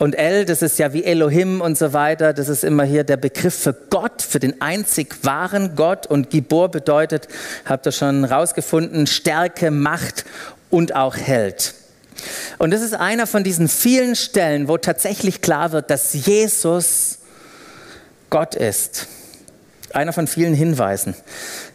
Und 0.01 0.15
El, 0.15 0.47
das 0.47 0.63
ist 0.63 0.79
ja 0.79 0.95
wie 0.95 1.05
Elohim 1.05 1.61
und 1.61 1.77
so 1.77 1.93
weiter, 1.93 2.33
das 2.33 2.49
ist 2.49 2.65
immer 2.65 2.85
hier 2.85 3.05
der 3.05 3.19
Begriff 3.19 3.55
für 3.55 3.75
Gott, 3.75 4.23
für 4.23 4.41
den 4.41 4.63
einzig 4.63 5.15
wahren 5.25 5.77
Gott. 5.77 6.07
Und 6.07 6.31
Gibor 6.31 6.71
bedeutet, 6.71 7.29
habt 7.67 7.85
ihr 7.85 7.93
schon 7.93 8.25
rausgefunden, 8.25 9.07
Stärke, 9.07 9.71
Macht 9.71 10.25
und 10.71 10.95
auch 10.97 11.19
Held. 11.19 11.75
Und 12.57 12.71
das 12.71 12.81
ist 12.81 12.95
einer 12.95 13.27
von 13.27 13.45
diesen 13.45 13.69
vielen 13.69 14.17
Stellen, 14.17 14.69
wo 14.69 14.79
tatsächlich 14.79 15.43
klar 15.43 15.73
wird, 15.73 15.91
dass 15.91 16.15
Jesus 16.15 17.19
Gott 18.31 18.55
ist. 18.55 19.07
Einer 19.93 20.15
von 20.15 20.27
vielen 20.27 20.55
Hinweisen. 20.55 21.15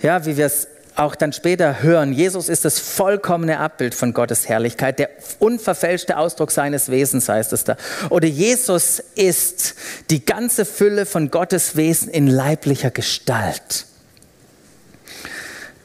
Ja, 0.01 0.25
wie 0.25 0.35
wir 0.35 0.47
es 0.47 0.67
auch 0.95 1.15
dann 1.15 1.33
später 1.33 1.81
hören, 1.81 2.13
Jesus 2.13 2.47
ist 2.49 2.65
das 2.65 2.79
vollkommene 2.79 3.59
Abbild 3.59 3.93
von 3.93 4.13
Gottes 4.13 4.47
Herrlichkeit, 4.47 4.99
der 4.99 5.09
unverfälschte 5.39 6.17
Ausdruck 6.17 6.51
seines 6.51 6.89
Wesens 6.89 7.27
heißt 7.27 7.51
es 7.53 7.65
da. 7.65 7.75
Oder 8.09 8.27
Jesus 8.27 9.03
ist 9.15 9.75
die 10.09 10.23
ganze 10.25 10.65
Fülle 10.65 11.05
von 11.05 11.31
Gottes 11.31 11.75
Wesen 11.75 12.09
in 12.09 12.27
leiblicher 12.27 12.91
Gestalt. 12.91 13.85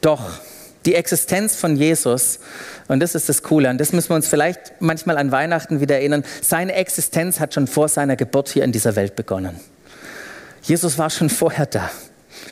Doch 0.00 0.31
die 0.87 0.95
Existenz 0.95 1.57
von 1.57 1.76
Jesus, 1.76 2.38
und 2.88 3.00
das 3.00 3.14
ist 3.14 3.29
das 3.29 3.43
Coole, 3.43 3.69
und 3.69 3.79
das 3.79 3.93
müssen 3.93 4.11
wir 4.11 4.17
uns 4.17 4.29
vielleicht 4.29 4.81
manchmal 4.81 5.19
an 5.19 5.31
Weihnachten 5.31 5.81
wieder 5.81 5.97
erinnern, 5.97 6.25
seine 6.40 6.75
Existenz 6.75 7.40
hat 7.40 7.52
schon 7.52 7.67
vor 7.67 7.88
seiner 7.88 8.17
Geburt 8.17 8.49
hier 8.49 8.64
in 8.64 8.73
dieser 8.73 8.97
Welt 8.97 9.17
begonnen. 9.17 9.61
Jesus 10.62 10.99
war 10.99 11.11
schon 11.11 11.31
vorher 11.31 11.67
da 11.67 11.90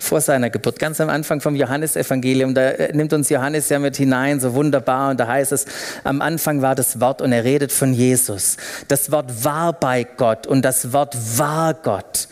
vor 0.01 0.21
seiner 0.21 0.51
Geburt, 0.51 0.79
ganz 0.79 1.01
am 1.01 1.09
Anfang 1.09 1.41
vom 1.41 1.55
Johannesevangelium, 1.55 2.55
da 2.55 2.71
äh, 2.71 2.97
nimmt 2.97 3.13
uns 3.13 3.29
Johannes 3.29 3.69
ja 3.69 3.79
mit 3.79 3.97
hinein, 3.97 4.41
so 4.41 4.55
wunderbar, 4.55 5.11
und 5.11 5.21
da 5.21 5.27
heißt 5.27 5.53
es, 5.53 5.67
am 6.05 6.21
Anfang 6.21 6.63
war 6.63 6.75
das 6.75 7.01
Wort 7.01 7.23
und 7.23 7.33
er 7.33 7.45
redet 7.45 7.73
von 7.73 7.93
Jesus. 7.93 8.57
Das 8.89 9.11
Wort 9.11 9.45
war 9.45 9.73
bei 9.73 10.05
Gott 10.05 10.47
und 10.47 10.63
das 10.63 10.93
Wort 10.93 11.17
war 11.37 11.75
Gott. 11.75 12.29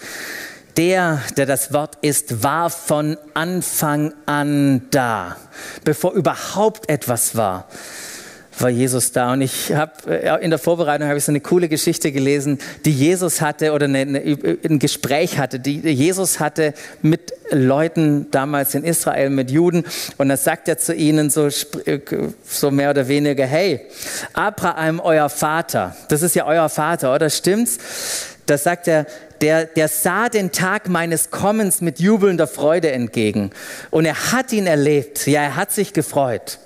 Der, 0.77 1.23
der 1.37 1.47
das 1.47 1.73
Wort 1.73 1.97
ist, 2.03 2.43
war 2.43 2.69
von 2.69 3.17
Anfang 3.33 4.13
an 4.27 4.83
da, 4.91 5.37
bevor 5.85 6.13
überhaupt 6.13 6.91
etwas 6.91 7.35
war 7.35 7.67
war 8.59 8.71
Jesus 8.71 9.13
da. 9.13 9.33
Und 9.33 9.43
ich 9.43 9.73
habe 9.73 9.93
äh, 10.09 10.43
in 10.45 10.51
der 10.51 10.59
Vorbereitung 10.59 11.09
habe 11.09 11.19
ich 11.19 11.25
so 11.25 11.33
eine 11.33 11.41
coole 11.41 11.69
Geschichte 11.69 12.13
gelesen, 12.13 12.59
die 12.85 12.93
Jesus 12.93 13.41
hatte 13.41 13.73
oder 13.73 13.85
eine, 13.85 14.01
eine, 14.01 14.59
ein 14.65 14.79
Gespräch 14.79 15.39
hatte, 15.39 15.61
die 15.61 15.81
Jesus 15.81 16.41
hatte 16.41 16.75
mit 17.03 17.33
Leuten 17.51 18.31
damals 18.31 18.75
in 18.75 18.85
Israel, 18.85 19.31
mit 19.31 19.51
Juden. 19.51 19.85
Und 20.17 20.29
da 20.29 20.37
sagt 20.37 20.69
er 20.69 20.79
zu 20.79 20.95
ihnen 20.95 21.31
so, 21.31 21.47
äh, 21.47 22.01
so 22.45 22.71
mehr 22.71 22.91
oder 22.91 23.09
weniger, 23.09 23.47
hey, 23.47 23.81
Abraham, 24.33 25.01
euer 25.01 25.29
Vater, 25.29 25.97
das 26.09 26.23
ist 26.23 26.35
ja 26.35 26.47
euer 26.47 26.69
Vater, 26.69 27.15
oder 27.15 27.31
stimmt's? 27.31 27.79
Da 28.47 28.57
sagt 28.57 28.87
er, 28.87 29.07
der, 29.41 29.65
der 29.67 29.89
sah 29.89 30.29
den 30.29 30.53
Tag 30.53 30.89
meines 30.89 31.31
Kommens 31.31 31.81
mit 31.81 31.99
jubelnder 31.99 32.47
Freude 32.47 32.93
entgegen. 32.93 33.51
Und 33.91 34.05
er 34.05 34.33
hat 34.33 34.53
ihn 34.53 34.67
erlebt. 34.67 35.27
Ja, 35.27 35.43
er 35.43 35.57
hat 35.57 35.73
sich 35.73 35.93
gefreut. 35.93 36.59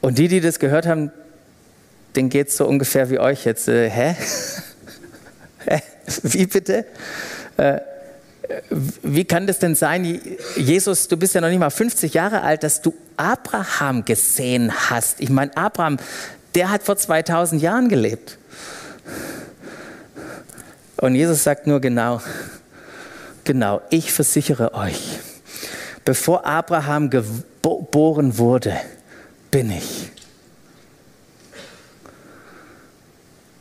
Und 0.00 0.18
die, 0.18 0.28
die 0.28 0.40
das 0.40 0.58
gehört 0.58 0.86
haben, 0.86 1.12
denen 2.16 2.28
geht 2.28 2.48
es 2.48 2.56
so 2.56 2.66
ungefähr 2.66 3.10
wie 3.10 3.18
euch 3.18 3.44
jetzt. 3.44 3.68
Äh, 3.68 3.90
hä? 3.90 4.16
wie 6.22 6.46
bitte? 6.46 6.86
Äh, 7.56 7.80
wie 9.02 9.24
kann 9.24 9.46
das 9.46 9.58
denn 9.58 9.74
sein, 9.74 10.20
Jesus, 10.56 11.06
du 11.06 11.16
bist 11.16 11.34
ja 11.34 11.40
noch 11.40 11.48
nicht 11.48 11.60
mal 11.60 11.70
50 11.70 12.14
Jahre 12.14 12.42
alt, 12.42 12.62
dass 12.62 12.82
du 12.82 12.94
Abraham 13.16 14.04
gesehen 14.04 14.72
hast? 14.90 15.20
Ich 15.20 15.30
meine, 15.30 15.56
Abraham, 15.56 15.98
der 16.54 16.70
hat 16.70 16.82
vor 16.82 16.96
2000 16.96 17.62
Jahren 17.62 17.88
gelebt. 17.88 18.38
Und 20.96 21.14
Jesus 21.14 21.44
sagt 21.44 21.66
nur 21.66 21.80
genau, 21.80 22.20
genau, 23.44 23.80
ich 23.90 24.12
versichere 24.12 24.74
euch, 24.74 25.18
bevor 26.04 26.44
Abraham 26.44 27.08
geboren 27.08 28.36
wurde, 28.36 28.74
bin 29.50 29.70
ich. 29.70 30.10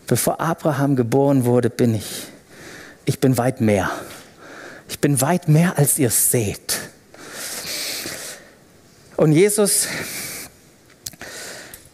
Bevor 0.07 0.39
Abraham 0.39 0.95
geboren 0.95 1.45
wurde, 1.45 1.69
bin 1.69 1.93
ich. 1.93 2.27
Ich 3.05 3.19
bin 3.19 3.37
weit 3.37 3.61
mehr. 3.61 3.91
Ich 4.87 4.99
bin 4.99 5.21
weit 5.21 5.47
mehr, 5.47 5.77
als 5.77 5.99
ihr 5.99 6.09
seht. 6.09 6.79
Und 9.17 9.33
Jesus, 9.33 9.87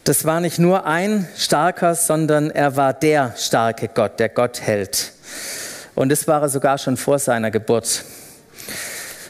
das 0.03 0.23
war 0.23 0.39
nicht 0.39 0.59
nur 0.59 0.85
ein 0.85 1.27
starker, 1.35 1.95
sondern 1.95 2.51
er 2.51 2.77
war 2.77 2.93
der 2.93 3.33
starke 3.37 3.89
Gott, 3.89 4.19
der 4.19 4.29
Gott 4.29 4.61
hält. 4.61 5.11
Und 5.93 6.09
das 6.09 6.27
war 6.27 6.41
er 6.41 6.49
sogar 6.49 6.77
schon 6.77 6.97
vor 6.97 7.19
seiner 7.19 7.51
Geburt. 7.51 8.05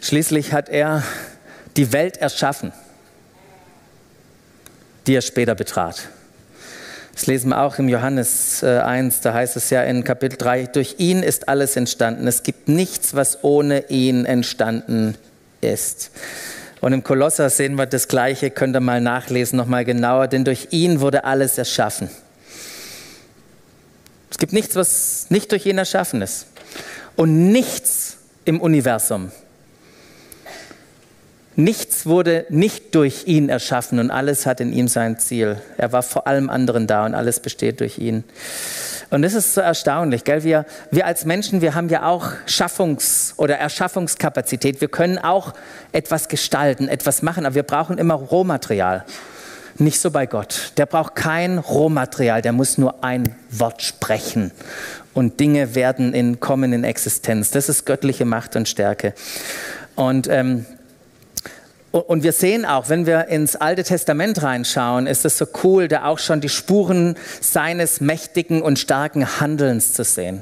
Schließlich 0.01 0.53
hat 0.53 0.69
er 0.69 1.03
die 1.77 1.91
Welt 1.91 2.17
erschaffen 2.17 2.71
die 5.07 5.15
er 5.15 5.21
später 5.21 5.55
betrat. 5.55 6.09
Das 7.13 7.27
lesen 7.27 7.49
wir 7.49 7.61
auch 7.61 7.79
im 7.79 7.87
Johannes 7.87 8.61
1, 8.63 9.17
äh, 9.17 9.19
da 9.23 9.33
heißt 9.33 9.55
es 9.55 9.69
ja 9.69 9.83
in 9.83 10.03
Kapitel 10.03 10.37
3, 10.37 10.65
durch 10.65 10.95
ihn 10.97 11.23
ist 11.23 11.47
alles 11.47 11.77
entstanden. 11.77 12.27
Es 12.27 12.43
gibt 12.43 12.67
nichts, 12.67 13.15
was 13.15 13.43
ohne 13.43 13.89
ihn 13.89 14.25
entstanden 14.25 15.15
ist. 15.61 16.11
Und 16.81 16.91
im 16.91 17.03
Kolosser 17.03 17.49
sehen 17.49 17.75
wir 17.75 17.85
das 17.85 18.09
Gleiche, 18.09 18.51
könnt 18.51 18.75
ihr 18.75 18.81
mal 18.81 18.99
nachlesen, 18.99 19.55
nochmal 19.55 19.85
genauer, 19.85 20.27
denn 20.27 20.43
durch 20.43 20.67
ihn 20.71 20.99
wurde 20.99 21.23
alles 21.23 21.57
erschaffen. 21.57 22.09
Es 24.29 24.37
gibt 24.37 24.51
nichts, 24.51 24.75
was 24.75 25.27
nicht 25.29 25.51
durch 25.53 25.65
ihn 25.65 25.77
erschaffen 25.77 26.21
ist. 26.21 26.47
Und 27.15 27.51
nichts 27.53 28.17
im 28.43 28.59
Universum 28.59 29.31
Nichts 31.57 32.05
wurde 32.05 32.45
nicht 32.49 32.95
durch 32.95 33.27
ihn 33.27 33.47
erschaffen 33.47 33.99
und 33.99 34.11
alles 34.11 34.45
hat 34.45 34.59
in 34.59 34.73
ihm 34.73 34.89
sein 34.89 35.17
Ziel. 35.19 35.61
Er 35.77 35.93
war 35.93 36.03
vor 36.03 36.27
allem 36.27 36.49
anderen 36.49 36.85
da 36.85 37.05
und 37.05 37.15
alles 37.15 37.39
besteht 37.39 37.79
durch 37.79 37.97
ihn. 37.97 38.25
Und 39.09 39.21
das 39.21 39.33
ist 39.33 39.53
so 39.53 39.61
erstaunlich, 39.61 40.25
gell? 40.25 40.43
Wir, 40.43 40.65
wir 40.91 41.05
als 41.05 41.23
Menschen, 41.23 41.61
wir 41.61 41.73
haben 41.73 41.87
ja 41.89 42.05
auch 42.05 42.31
Schaffungs- 42.47 43.33
oder 43.37 43.57
Erschaffungskapazität. 43.57 44.81
Wir 44.81 44.89
können 44.89 45.17
auch 45.17 45.53
etwas 45.93 46.27
gestalten, 46.27 46.89
etwas 46.89 47.21
machen, 47.21 47.45
aber 47.45 47.55
wir 47.55 47.63
brauchen 47.63 47.97
immer 47.97 48.15
Rohmaterial. 48.15 49.05
Nicht 49.77 49.99
so 49.99 50.11
bei 50.11 50.25
Gott. 50.25 50.73
Der 50.77 50.85
braucht 50.85 51.15
kein 51.15 51.57
Rohmaterial, 51.57 52.41
der 52.41 52.51
muss 52.51 52.77
nur 52.77 53.03
ein 53.03 53.35
Wort 53.49 53.81
sprechen 53.81 54.51
und 55.13 55.39
Dinge 55.39 55.75
werden 55.75 56.13
in, 56.13 56.39
kommen 56.39 56.73
in 56.73 56.83
Existenz. 56.83 57.51
Das 57.51 57.69
ist 57.69 57.85
göttliche 57.85 58.25
Macht 58.25 58.55
und 58.55 58.67
Stärke. 58.67 59.13
Und 59.95 60.27
ähm, 60.29 60.65
und 61.99 62.23
wir 62.23 62.33
sehen 62.33 62.65
auch, 62.65 62.89
wenn 62.89 63.05
wir 63.05 63.27
ins 63.27 63.55
Alte 63.55 63.83
Testament 63.83 64.43
reinschauen, 64.43 65.07
ist 65.07 65.23
es 65.23 65.37
so 65.37 65.45
cool, 65.63 65.87
da 65.87 66.05
auch 66.05 66.19
schon 66.19 66.41
die 66.41 66.49
Spuren 66.49 67.15
seines 67.39 68.01
mächtigen 68.01 68.61
und 68.61 68.79
starken 68.79 69.39
Handelns 69.39 69.93
zu 69.93 70.03
sehen. 70.03 70.41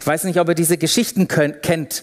Ich 0.00 0.06
weiß 0.06 0.24
nicht, 0.24 0.40
ob 0.40 0.48
ihr 0.48 0.54
diese 0.54 0.76
Geschichten 0.76 1.28
könnt, 1.28 1.62
kennt, 1.62 2.02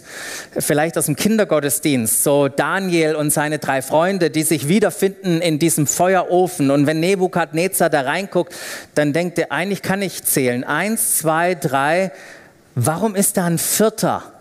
vielleicht 0.57 0.97
aus 0.97 1.07
dem 1.07 1.15
Kindergottesdienst, 1.15 2.23
so 2.23 2.47
Daniel 2.47 3.15
und 3.15 3.31
seine 3.31 3.59
drei 3.59 3.81
Freunde, 3.81 4.29
die 4.29 4.43
sich 4.43 4.67
wiederfinden 4.69 5.41
in 5.41 5.59
diesem 5.59 5.87
Feuerofen. 5.87 6.71
Und 6.71 6.87
wenn 6.87 6.99
Nebukadnezar 6.99 7.89
da 7.89 8.01
reinguckt, 8.01 8.53
dann 8.93 9.11
denkt 9.11 9.39
er, 9.39 9.51
eigentlich 9.51 9.81
kann 9.81 10.01
ich 10.01 10.23
zählen. 10.23 10.63
Eins, 10.63 11.17
zwei, 11.17 11.55
drei. 11.55 12.11
Warum 12.75 13.15
ist 13.15 13.37
da 13.37 13.45
ein 13.45 13.57
Vierter? 13.57 14.34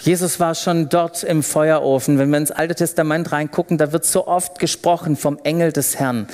Jesus 0.00 0.40
war 0.40 0.54
schon 0.54 0.88
dort 0.88 1.22
im 1.22 1.42
Feuerofen. 1.42 2.18
Wenn 2.18 2.30
wir 2.30 2.38
ins 2.38 2.50
Alte 2.50 2.74
Testament 2.74 3.32
reingucken, 3.32 3.76
da 3.76 3.92
wird 3.92 4.06
so 4.06 4.26
oft 4.26 4.58
gesprochen 4.58 5.16
vom 5.16 5.38
Engel 5.44 5.72
des 5.72 5.98
Herrn. 5.98 6.26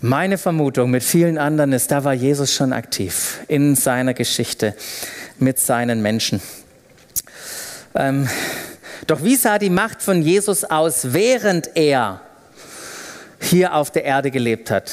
Meine 0.00 0.38
Vermutung 0.38 0.90
mit 0.90 1.04
vielen 1.04 1.38
anderen 1.38 1.72
ist, 1.72 1.90
da 1.90 2.02
war 2.02 2.12
Jesus 2.12 2.52
schon 2.52 2.72
aktiv 2.72 3.40
in 3.46 3.76
seiner 3.76 4.12
Geschichte 4.12 4.74
mit 5.38 5.58
seinen 5.60 6.02
Menschen. 6.02 6.42
Ähm, 7.94 8.28
doch 9.06 9.22
wie 9.22 9.36
sah 9.36 9.58
die 9.58 9.70
Macht 9.70 10.02
von 10.02 10.22
Jesus 10.22 10.64
aus, 10.64 11.12
während 11.12 11.70
er 11.76 12.20
hier 13.40 13.74
auf 13.74 13.92
der 13.92 14.04
Erde 14.04 14.32
gelebt 14.32 14.70
hat? 14.70 14.92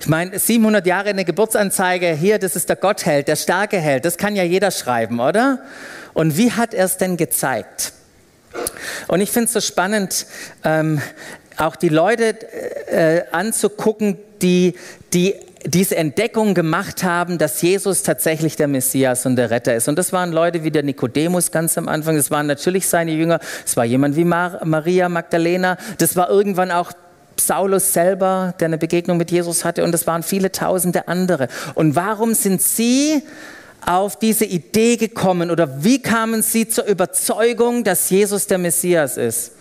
Ich 0.00 0.06
meine, 0.08 0.38
700 0.38 0.86
Jahre 0.86 1.10
eine 1.10 1.24
Geburtsanzeige, 1.24 2.12
hier, 2.12 2.38
das 2.38 2.56
ist 2.56 2.68
der 2.68 2.76
Gottheld, 2.76 3.28
der 3.28 3.36
starke 3.36 3.78
Held, 3.78 4.04
das 4.04 4.16
kann 4.16 4.36
ja 4.36 4.42
jeder 4.42 4.70
schreiben, 4.70 5.20
oder? 5.20 5.60
Und 6.14 6.36
wie 6.36 6.52
hat 6.52 6.74
er 6.74 6.84
es 6.84 6.96
denn 6.96 7.16
gezeigt? 7.16 7.92
Und 9.08 9.20
ich 9.20 9.30
finde 9.30 9.46
es 9.46 9.52
so 9.52 9.60
spannend, 9.60 10.26
ähm, 10.64 11.00
auch 11.58 11.76
die 11.76 11.88
Leute 11.88 12.36
äh, 12.88 13.22
anzugucken, 13.32 14.18
die, 14.42 14.74
die 15.12 15.34
diese 15.64 15.96
Entdeckung 15.96 16.54
gemacht 16.54 17.02
haben, 17.02 17.38
dass 17.38 17.60
Jesus 17.60 18.02
tatsächlich 18.02 18.56
der 18.56 18.68
Messias 18.68 19.26
und 19.26 19.36
der 19.36 19.50
Retter 19.50 19.74
ist. 19.74 19.88
Und 19.88 19.98
das 19.98 20.12
waren 20.12 20.32
Leute 20.32 20.62
wie 20.64 20.70
der 20.70 20.82
Nikodemus 20.82 21.50
ganz 21.50 21.76
am 21.76 21.88
Anfang, 21.88 22.16
das 22.16 22.30
waren 22.30 22.46
natürlich 22.46 22.86
seine 22.86 23.12
Jünger, 23.12 23.40
es 23.64 23.76
war 23.76 23.84
jemand 23.84 24.16
wie 24.16 24.24
Mar 24.24 24.60
Maria 24.64 25.08
Magdalena, 25.08 25.76
das 25.98 26.14
war 26.14 26.30
irgendwann 26.30 26.70
auch 26.70 26.92
Saulus 27.40 27.92
selber, 27.92 28.54
der 28.60 28.66
eine 28.66 28.78
Begegnung 28.78 29.16
mit 29.16 29.30
Jesus 29.30 29.64
hatte, 29.64 29.84
und 29.84 29.94
es 29.94 30.06
waren 30.06 30.22
viele 30.22 30.52
tausende 30.52 31.08
andere. 31.08 31.48
Und 31.74 31.96
warum 31.96 32.34
sind 32.34 32.62
sie 32.62 33.22
auf 33.84 34.18
diese 34.18 34.44
Idee 34.44 34.96
gekommen 34.96 35.50
oder 35.50 35.84
wie 35.84 36.02
kamen 36.02 36.42
sie 36.42 36.68
zur 36.68 36.86
Überzeugung, 36.86 37.84
dass 37.84 38.10
Jesus 38.10 38.46
der 38.46 38.58
Messias 38.58 39.16
ist? 39.16 39.52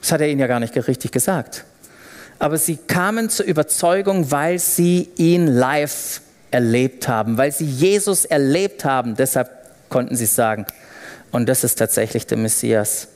Das 0.00 0.12
hat 0.12 0.20
er 0.20 0.28
ihnen 0.28 0.40
ja 0.40 0.48
gar 0.48 0.60
nicht 0.60 0.76
richtig 0.76 1.12
gesagt. 1.12 1.64
Aber 2.38 2.58
sie 2.58 2.76
kamen 2.76 3.30
zur 3.30 3.46
Überzeugung, 3.46 4.30
weil 4.30 4.58
sie 4.58 5.08
ihn 5.16 5.46
live 5.46 6.20
erlebt 6.50 7.08
haben, 7.08 7.38
weil 7.38 7.52
sie 7.52 7.64
Jesus 7.64 8.24
erlebt 8.24 8.84
haben. 8.84 9.14
Deshalb 9.16 9.48
konnten 9.88 10.16
sie 10.16 10.26
sagen, 10.26 10.66
und 11.30 11.48
das 11.48 11.64
ist 11.64 11.76
tatsächlich 11.76 12.26
der 12.26 12.38
Messias. 12.38 13.08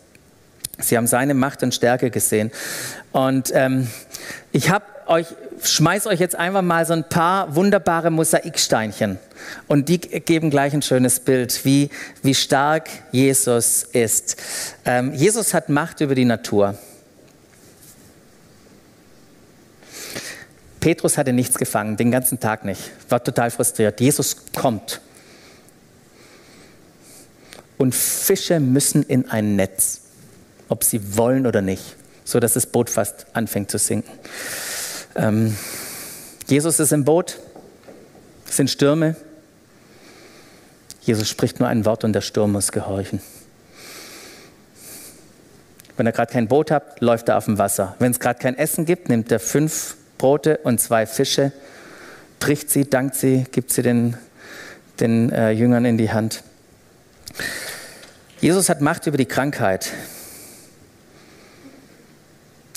Sie 0.78 0.96
haben 0.96 1.06
seine 1.06 1.34
Macht 1.34 1.62
und 1.62 1.74
Stärke 1.74 2.10
gesehen. 2.10 2.50
Und 3.12 3.50
ähm, 3.54 3.88
ich 4.52 4.70
habe 4.70 4.84
euch, 5.06 5.26
schmeiß 5.62 6.06
euch 6.06 6.20
jetzt 6.20 6.36
einfach 6.36 6.62
mal 6.62 6.84
so 6.84 6.92
ein 6.92 7.08
paar 7.08 7.54
wunderbare 7.54 8.10
Mosaiksteinchen. 8.10 9.18
Und 9.68 9.88
die 9.88 9.98
geben 9.98 10.50
gleich 10.50 10.74
ein 10.74 10.82
schönes 10.82 11.20
Bild, 11.20 11.64
wie, 11.64 11.90
wie 12.22 12.34
stark 12.34 12.88
Jesus 13.10 13.84
ist. 13.84 14.36
Ähm, 14.84 15.14
Jesus 15.14 15.54
hat 15.54 15.68
Macht 15.68 16.00
über 16.00 16.14
die 16.14 16.24
Natur. 16.24 16.76
Petrus 20.80 21.18
hatte 21.18 21.32
nichts 21.32 21.58
gefangen, 21.58 21.96
den 21.96 22.10
ganzen 22.12 22.38
Tag 22.38 22.64
nicht, 22.64 22.92
war 23.08 23.22
total 23.24 23.50
frustriert. 23.50 24.00
Jesus 24.00 24.36
kommt. 24.54 25.00
Und 27.76 27.94
Fische 27.94 28.60
müssen 28.60 29.02
in 29.02 29.28
ein 29.28 29.56
Netz 29.56 30.05
ob 30.68 30.84
sie 30.84 31.16
wollen 31.16 31.46
oder 31.46 31.62
nicht, 31.62 31.96
so 32.24 32.40
dass 32.40 32.54
das 32.54 32.66
Boot 32.66 32.90
fast 32.90 33.26
anfängt 33.32 33.70
zu 33.70 33.78
sinken. 33.78 34.10
Ähm, 35.14 35.56
Jesus 36.46 36.78
ist 36.78 36.92
im 36.92 37.04
Boot, 37.04 37.38
es 38.48 38.56
sind 38.56 38.70
Stürme. 38.70 39.16
Jesus 41.02 41.28
spricht 41.28 41.60
nur 41.60 41.68
ein 41.68 41.84
Wort 41.84 42.04
und 42.04 42.12
der 42.12 42.20
Sturm 42.20 42.52
muss 42.52 42.72
gehorchen. 42.72 43.20
Wenn 45.96 46.06
er 46.06 46.12
gerade 46.12 46.32
kein 46.32 46.48
Boot 46.48 46.70
hat, 46.70 47.00
läuft 47.00 47.28
er 47.28 47.38
auf 47.38 47.46
dem 47.46 47.58
Wasser. 47.58 47.94
Wenn 47.98 48.12
es 48.12 48.20
gerade 48.20 48.38
kein 48.38 48.58
Essen 48.58 48.84
gibt, 48.84 49.08
nimmt 49.08 49.32
er 49.32 49.40
fünf 49.40 49.96
Brote 50.18 50.58
und 50.58 50.80
zwei 50.80 51.06
Fische, 51.06 51.52
bricht 52.38 52.70
sie, 52.70 52.88
dankt 52.88 53.14
sie, 53.14 53.46
gibt 53.50 53.72
sie 53.72 53.82
den, 53.82 54.16
den 55.00 55.30
äh, 55.32 55.50
Jüngern 55.52 55.84
in 55.84 55.96
die 55.96 56.12
Hand. 56.12 56.42
Jesus 58.40 58.68
hat 58.68 58.80
Macht 58.80 59.06
über 59.06 59.16
die 59.16 59.26
Krankheit. 59.26 59.90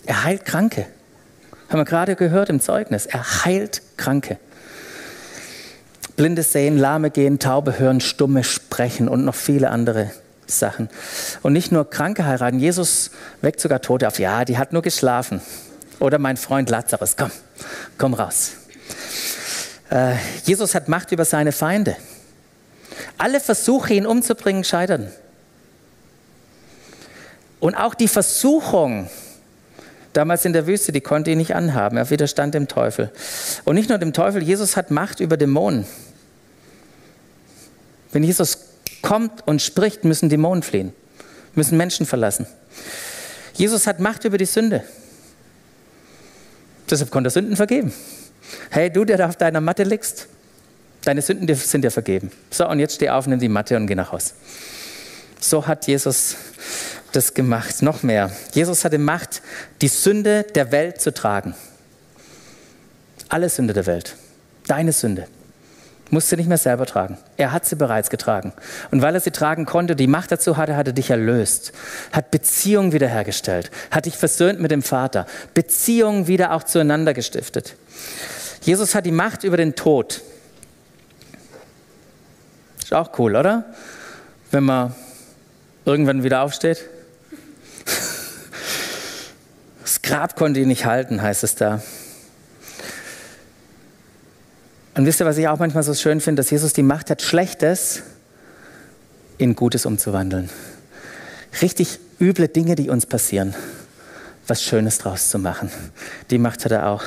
Er 0.06 0.24
heilt 0.24 0.46
Kranke. 0.46 0.88
Haben 1.70 1.80
wir 1.80 1.86
gerade 1.86 2.16
gehört 2.16 2.50
im 2.50 2.60
Zeugnis. 2.60 3.06
Er 3.06 3.46
heilt 3.46 3.82
Kranke. 3.98 4.38
Blinde 6.16 6.44
sehen, 6.44 6.78
Lahme 6.78 7.12
gehen, 7.12 7.40
Taube 7.40 7.80
hören, 7.80 8.02
Stumme 8.02 8.44
sprechen 8.44 9.08
und 9.08 9.24
noch 9.24 9.36
viele 9.36 9.70
andere 9.70 10.12
Sachen. 10.48 10.90
Und 11.44 11.54
nicht 11.54 11.72
nur 11.72 11.90
Kranke 11.90 12.26
heiraten. 12.26 12.60
Jesus 12.60 13.12
weckt 13.42 13.62
sogar 13.62 13.82
Tote 13.82 14.08
auf. 14.08 14.20
Ja, 14.20 14.44
die 14.46 14.58
hat 14.58 14.74
nur 14.74 14.82
geschlafen. 14.82 15.42
Oder 16.00 16.18
mein 16.18 16.38
Freund 16.38 16.70
Lazarus, 16.70 17.16
komm, 17.16 17.32
komm 17.98 18.14
raus. 18.14 18.52
Äh, 19.90 20.16
Jesus 20.44 20.76
hat 20.76 20.88
Macht 20.88 21.12
über 21.12 21.26
seine 21.26 21.52
Feinde. 21.52 21.96
Alle 23.18 23.40
Versuche, 23.40 23.94
ihn 23.94 24.06
umzubringen, 24.06 24.64
scheitern. 24.64 25.12
Und 27.60 27.76
auch 27.76 27.94
die 27.94 28.08
Versuchung, 28.08 29.10
damals 30.14 30.46
in 30.46 30.54
der 30.54 30.68
Wüste, 30.68 30.92
die 30.92 31.02
konnte 31.02 31.32
ihn 31.32 31.38
nicht 31.38 31.56
anhaben. 31.56 31.98
Er 31.98 32.10
widerstand 32.10 32.54
dem 32.54 32.68
Teufel. 32.68 33.12
Und 33.66 33.76
nicht 33.76 33.90
nur 33.90 33.98
dem 33.98 34.14
Teufel, 34.14 34.42
Jesus 34.42 34.76
hat 34.76 34.92
Macht 34.92 35.20
über 35.20 35.38
Dämonen. 35.38 35.86
Wenn 38.12 38.24
Jesus 38.24 38.58
kommt 39.02 39.48
und 39.48 39.62
spricht, 39.62 40.04
müssen 40.04 40.30
Dämonen 40.30 40.64
fliehen, 40.64 40.94
müssen 41.56 41.78
Menschen 41.78 42.06
verlassen. 42.06 42.48
Jesus 43.54 43.88
hat 43.88 44.00
Macht 44.00 44.26
über 44.26 44.38
die 44.38 44.46
Sünde. 44.46 44.84
Deshalb 46.90 47.12
konnte 47.12 47.28
er 47.28 47.32
Sünden 47.32 47.56
vergeben. 47.56 47.94
Hey, 48.72 48.90
du, 48.90 49.06
der 49.06 49.18
da 49.18 49.28
auf 49.28 49.36
deiner 49.36 49.62
Matte 49.62 49.84
liegst, 49.84 50.28
deine 51.04 51.22
Sünden 51.22 51.54
sind 51.56 51.84
dir 51.84 51.92
vergeben. 51.92 52.32
So, 52.50 52.68
und 52.68 52.80
jetzt 52.80 52.96
steh 52.96 53.10
auf, 53.10 53.28
nimm 53.28 53.40
die 53.40 53.50
Matte 53.50 53.76
und 53.78 53.86
geh 53.86 53.96
nach 53.96 54.12
Hause. 54.12 54.34
So 55.40 55.68
hat 55.68 55.88
Jesus 55.88 56.36
das 57.12 57.34
gemacht. 57.34 57.82
Noch 57.82 58.04
mehr. 58.04 58.32
Jesus 58.54 58.86
hatte 58.86 58.98
Macht, 58.98 59.42
die 59.82 59.88
Sünde 59.88 60.44
der 60.56 60.72
Welt 60.72 61.02
zu 61.02 61.14
tragen. 61.14 61.56
Alle 63.30 63.50
Sünde 63.50 63.74
der 63.74 63.86
Welt. 63.86 64.16
Deine 64.68 64.92
Sünde. 64.92 65.28
Musste 66.12 66.38
nicht 66.38 66.48
mehr 66.48 66.58
selber 66.58 66.88
tragen. 66.88 67.20
Er 67.38 67.52
hat 67.52 67.66
sie 67.66 67.76
bereits 67.76 68.10
getragen. 68.10 68.52
Und 68.90 69.04
weil 69.04 69.14
er 69.14 69.22
sie 69.22 69.30
tragen 69.30 69.66
konnte, 69.66 69.96
die 69.96 70.08
Macht 70.08 70.32
dazu 70.32 70.58
hatte, 70.58 70.76
hat 70.76 70.88
er 70.88 70.94
dich 70.94 71.12
erlöst, 71.12 71.72
hat 72.12 72.32
Beziehungen 72.32 72.94
wiederhergestellt, 72.94 73.70
hat 73.92 74.06
dich 74.06 74.18
versöhnt 74.18 74.60
mit 74.60 74.72
dem 74.72 74.82
Vater, 74.82 75.28
Beziehungen 75.54 76.26
wieder 76.26 76.54
auch 76.54 76.64
zueinander 76.64 77.14
gestiftet. 77.14 77.76
Jesus 78.62 78.96
hat 78.96 79.06
die 79.06 79.12
Macht 79.12 79.44
über 79.44 79.58
den 79.58 79.76
Tod. 79.76 80.22
Ist 82.82 82.94
auch 82.94 83.18
cool, 83.20 83.36
oder? 83.36 83.66
Wenn 84.50 84.64
man 84.64 84.96
irgendwann 85.86 86.24
wieder 86.24 86.42
aufsteht. 86.42 86.90
Das 89.90 90.04
Grab 90.04 90.36
konnte 90.36 90.60
ihn 90.60 90.68
nicht 90.68 90.86
halten, 90.86 91.20
heißt 91.20 91.44
es 91.44 91.56
da. 91.56 91.82
Und 94.94 95.08
wisst 95.08 95.20
ihr, 95.20 95.26
was 95.26 95.36
ich 95.40 95.48
auch 95.48 95.58
manchmal 95.58 95.82
so 95.82 95.96
schön 95.96 96.22
finde, 96.22 96.42
dass 96.42 96.52
Jesus 96.52 96.74
die 96.74 96.84
Macht 96.84 97.10
hat, 97.10 97.24
Schlechtes 97.24 98.04
in 99.40 99.56
Gutes 99.56 99.88
umzuwandeln. 99.88 100.52
Richtig 101.64 102.00
üble 102.22 102.50
Dinge, 102.50 102.76
die 102.76 102.92
uns 102.92 103.08
passieren, 103.08 103.56
was 104.46 104.62
Schönes 104.62 105.00
draus 105.00 105.30
zu 105.30 105.40
machen. 105.40 105.72
Die 106.30 106.38
Macht 106.38 106.66
hat 106.66 106.72
er 106.72 106.90
auch. 106.90 107.04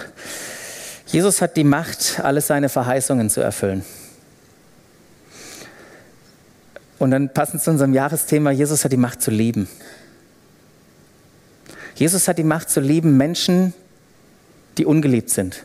Jesus 1.06 1.40
hat 1.40 1.56
die 1.56 1.62
Macht, 1.62 2.18
alle 2.20 2.40
seine 2.40 2.68
Verheißungen 2.68 3.30
zu 3.30 3.42
erfüllen. 3.42 3.84
Und 6.98 7.12
dann 7.12 7.32
passend 7.32 7.62
zu 7.62 7.70
unserem 7.70 7.94
Jahresthema, 7.94 8.50
Jesus 8.50 8.84
hat 8.84 8.90
die 8.90 8.96
Macht 8.96 9.22
zu 9.22 9.30
lieben. 9.30 9.68
Jesus 12.02 12.26
hat 12.26 12.36
die 12.36 12.42
Macht 12.42 12.68
zu 12.68 12.80
lieben 12.80 13.16
Menschen, 13.16 13.74
die 14.76 14.86
ungeliebt 14.86 15.30
sind. 15.30 15.62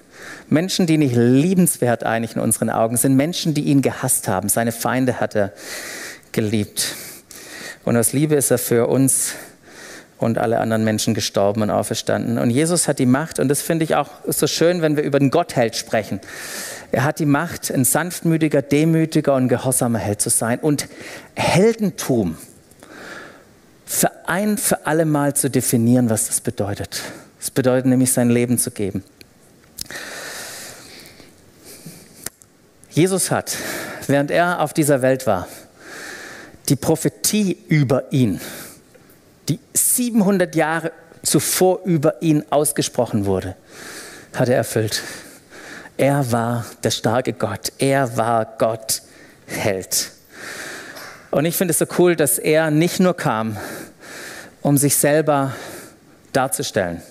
Menschen, 0.50 0.86
die 0.86 1.00
nicht 1.00 1.16
liebenswert 1.16 2.04
eigentlich 2.04 2.36
in 2.36 2.44
unseren 2.44 2.70
Augen 2.70 2.96
sind, 2.96 3.16
Menschen, 3.16 3.56
die 3.56 3.64
ihn 3.64 3.82
gehasst 3.82 4.28
haben. 4.28 4.48
Seine 4.48 4.72
Feinde 4.72 5.20
hat 5.20 5.36
er 5.36 5.52
geliebt. 6.34 6.94
Und 7.86 7.98
aus 7.98 8.14
Liebe 8.14 8.36
ist 8.36 8.52
er 8.52 8.60
für 8.60 8.86
uns 8.86 9.34
und 10.20 10.38
alle 10.38 10.60
anderen 10.60 10.84
Menschen 10.84 11.16
gestorben 11.16 11.64
und 11.64 11.72
auferstanden. 11.72 12.38
Und 12.38 12.52
Jesus 12.52 12.88
hat 12.88 13.00
die 13.00 13.08
Macht, 13.08 13.40
und 13.40 13.48
das 13.48 13.64
finde 13.64 13.86
ich 13.86 13.96
auch 13.96 14.12
so 14.28 14.46
schön, 14.46 14.84
wenn 14.84 14.96
wir 14.96 15.02
über 15.02 15.18
den 15.18 15.32
Gottheld 15.32 15.76
sprechen. 15.76 16.22
Er 16.92 17.04
hat 17.04 17.18
die 17.18 17.26
Macht, 17.26 17.72
ein 17.72 17.84
sanftmütiger, 17.84 18.62
demütiger 18.62 19.34
und 19.34 19.48
gehorsamer 19.48 19.98
Held 19.98 20.22
zu 20.22 20.30
sein 20.30 20.60
und 20.60 20.88
Heldentum 21.34 22.38
für 23.88 24.12
ein 24.28 24.58
für 24.58 24.86
alle 24.86 25.06
Mal 25.06 25.34
zu 25.34 25.50
definieren, 25.50 26.10
was 26.10 26.28
das 26.28 26.42
bedeutet. 26.42 27.02
Es 27.40 27.50
bedeutet 27.50 27.86
nämlich, 27.86 28.12
sein 28.12 28.30
Leben 28.30 28.58
zu 28.58 28.70
geben. 28.70 29.04
Jesus 32.92 33.32
hat, 33.32 33.56
während 34.08 34.30
er 34.30 34.60
auf 34.62 34.74
dieser 34.74 35.02
Welt 35.02 35.26
war, 35.26 35.48
die 36.68 36.76
Prophetie 36.76 37.58
über 37.70 38.12
ihn, 38.12 38.42
die 39.48 39.60
700 39.74 40.54
Jahre 40.56 40.92
zuvor 41.24 41.80
über 41.86 42.22
ihn 42.22 42.44
ausgesprochen 42.50 43.26
wurde, 43.26 43.56
hat 44.34 44.50
er 44.50 44.58
erfüllt. 44.58 45.02
Er 45.96 46.30
war 46.32 46.66
der 46.84 46.92
starke 46.92 47.32
Gott. 47.34 47.72
Er 47.78 48.18
war 48.18 48.46
Gott 48.58 49.02
Held. 49.46 50.12
Und 51.32 51.46
ich 51.46 51.56
finde 51.56 51.72
es 51.72 51.80
so 51.80 51.86
cool, 51.98 52.16
dass 52.16 52.38
er 52.40 52.72
nicht 52.72 53.00
nur 53.00 53.16
kam, 53.16 53.58
um 54.62 54.78
sich 54.78 54.96
selber 54.96 55.54
darzustellen, 56.34 57.02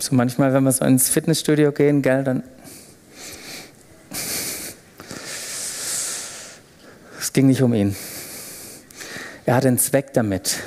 So 0.00 0.14
manchmal, 0.14 0.52
wenn 0.52 0.62
wir 0.62 0.70
so 0.70 0.84
ins 0.84 1.08
Fitnessstudio 1.08 1.72
gehen, 1.72 2.02
gell, 2.02 2.22
dann. 2.22 2.44
Es 7.18 7.32
ging 7.32 7.48
nicht 7.48 7.62
um 7.62 7.74
ihn. 7.74 7.96
Er 9.44 9.56
hatte 9.56 9.68
einen 9.68 9.78
Zweck 9.78 10.12
damit. 10.12 10.58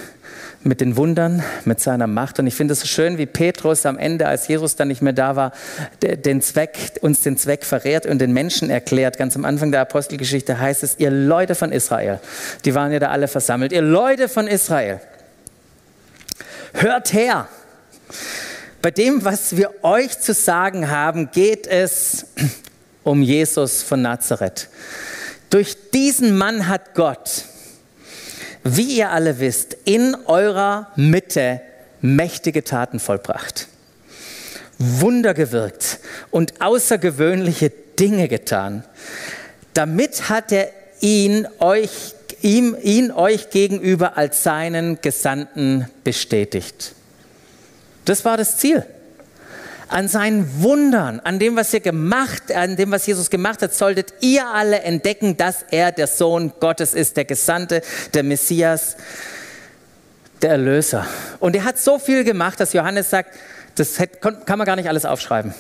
Mit 0.64 0.80
den 0.80 0.96
Wundern, 0.96 1.44
mit 1.66 1.80
seiner 1.80 2.06
Macht. 2.06 2.38
Und 2.38 2.46
ich 2.46 2.54
finde 2.54 2.74
es 2.74 2.82
so 2.82 2.86
schön, 2.86 3.18
wie 3.18 3.26
Petrus 3.26 3.86
am 3.88 3.98
Ende, 3.98 4.28
als 4.28 4.48
Jesus 4.48 4.76
dann 4.76 4.90
nicht 4.90 5.02
mehr 5.02 5.14
da 5.14 5.36
war, 5.36 5.54
den 6.02 6.42
Zweck, 6.42 7.00
uns 7.02 7.22
den 7.22 7.36
Zweck 7.36 7.66
verrät 7.66 8.06
und 8.06 8.20
den 8.20 8.32
Menschen 8.32 8.70
erklärt. 8.70 9.18
Ganz 9.18 9.36
am 9.36 9.44
Anfang 9.44 9.72
der 9.72 9.82
Apostelgeschichte 9.82 10.60
heißt 10.60 10.84
es, 10.84 11.00
ihr 11.00 11.10
Leute 11.10 11.56
von 11.56 11.72
Israel, 11.72 12.20
die 12.64 12.76
waren 12.76 12.92
ja 12.92 13.00
da 13.00 13.10
alle 13.10 13.28
versammelt, 13.28 13.72
ihr 13.72 13.82
Leute 13.82 14.30
von 14.30 14.48
Israel, 14.48 15.00
hört 16.74 17.12
her. 17.12 17.48
Bei 18.84 18.92
dem, 18.92 19.26
was 19.26 19.58
wir 19.58 19.72
euch 19.84 20.20
zu 20.20 20.34
sagen 20.34 20.92
haben, 20.92 21.32
geht 21.32 21.66
es 21.66 22.28
um 23.04 23.24
Jesus 23.24 23.82
von 23.82 24.02
Nazareth. 24.02 24.70
Durch 25.50 25.76
diesen 25.92 26.38
Mann 26.38 26.68
hat 26.68 26.94
Gott, 26.94 27.46
wie 28.64 28.98
ihr 28.98 29.12
alle 29.12 29.40
wisst, 29.40 29.76
in 29.86 30.16
eurer 30.26 30.92
Mitte 30.96 31.62
mächtige 32.02 32.64
Taten 32.64 33.00
vollbracht, 33.00 33.68
Wunder 34.78 35.34
gewirkt 35.34 36.00
und 36.32 36.62
außergewöhnliche 36.62 37.72
Dinge 38.00 38.28
getan. 38.28 38.84
Damit 39.74 40.30
hat 40.30 40.52
er 40.52 40.70
ihn 41.02 41.48
euch, 41.60 42.14
ihm, 42.42 42.76
ihn 42.82 43.12
euch 43.12 43.50
gegenüber 43.50 44.18
als 44.18 44.44
seinen 44.44 45.00
Gesandten 45.02 45.88
bestätigt. 46.04 46.94
Das 48.06 48.26
war 48.26 48.38
das 48.38 48.58
Ziel. 48.58 48.86
An 49.92 50.08
seinen 50.08 50.64
Wundern, 50.64 51.20
an 51.20 51.38
dem, 51.38 51.58
was 51.58 51.74
er 51.74 51.82
gemacht, 51.82 52.52
an 52.52 52.78
dem, 52.78 52.92
was 52.92 53.06
Jesus 53.06 53.30
gemacht 53.30 53.62
hat, 53.62 53.74
solltet 53.76 54.14
ihr 54.22 54.48
alle 54.48 54.80
entdecken, 54.80 55.36
dass 55.36 55.66
er 55.70 55.92
der 55.92 56.08
Sohn 56.08 56.54
Gottes 56.62 56.94
ist, 56.94 57.18
der 57.18 57.26
Gesandte, 57.26 57.82
der 58.14 58.24
Messias, 58.24 58.96
der 60.42 60.52
Erlöser. 60.52 61.06
Und 61.40 61.58
er 61.58 61.66
hat 61.66 61.78
so 61.78 62.00
viel 62.00 62.24
gemacht, 62.24 62.60
dass 62.62 62.72
Johannes 62.72 63.10
sagt, 63.10 63.36
das 63.76 63.98
kann 64.22 64.58
man 64.58 64.66
gar 64.66 64.78
nicht 64.78 64.88
alles 64.88 65.06
aufschreiben. 65.06 65.54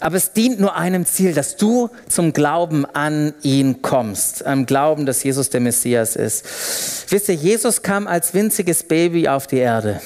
Aber 0.00 0.16
es 0.16 0.32
dient 0.32 0.58
nur 0.58 0.76
einem 0.76 1.04
Ziel, 1.04 1.34
dass 1.34 1.56
du 1.56 1.90
zum 2.08 2.32
Glauben 2.32 2.86
an 2.86 3.34
ihn 3.42 3.82
kommst, 3.82 4.46
am 4.46 4.64
Glauben, 4.64 5.04
dass 5.04 5.22
Jesus 5.22 5.50
der 5.50 5.60
Messias 5.60 6.16
ist. 6.16 7.10
Wisst 7.10 7.28
ihr, 7.28 7.34
Jesus 7.34 7.82
kam 7.82 8.06
als 8.06 8.32
winziges 8.32 8.84
Baby 8.84 9.28
auf 9.28 9.46
die 9.46 9.58
Erde. 9.58 10.00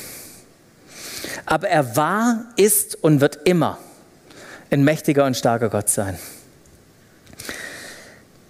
Aber 1.46 1.68
er 1.68 1.96
war, 1.96 2.44
ist 2.56 2.96
und 2.96 3.20
wird 3.20 3.40
immer 3.44 3.78
ein 4.70 4.84
mächtiger 4.84 5.24
und 5.24 5.36
starker 5.36 5.68
Gott 5.68 5.88
sein. 5.88 6.18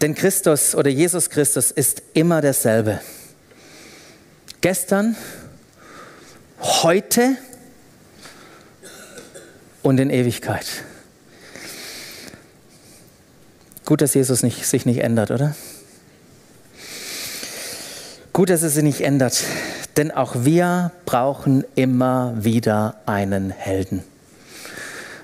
Denn 0.00 0.14
Christus 0.14 0.74
oder 0.74 0.90
Jesus 0.90 1.30
Christus 1.30 1.70
ist 1.70 2.02
immer 2.14 2.40
derselbe. 2.40 3.00
Gestern, 4.60 5.16
heute 6.60 7.36
und 9.82 9.98
in 9.98 10.10
Ewigkeit. 10.10 10.66
Gut, 13.84 14.00
dass 14.02 14.14
Jesus 14.14 14.42
nicht, 14.42 14.66
sich 14.66 14.84
nicht 14.84 14.98
ändert, 14.98 15.30
oder? 15.30 15.56
Gut, 18.32 18.50
dass 18.50 18.62
es 18.62 18.74
sich 18.74 18.82
nicht 18.84 19.00
ändert, 19.00 19.42
denn 19.98 20.10
auch 20.10 20.34
wir 20.44 20.92
brauchen 21.04 21.64
immer 21.74 22.32
wieder 22.38 22.94
einen 23.04 23.50
Helden. 23.50 24.02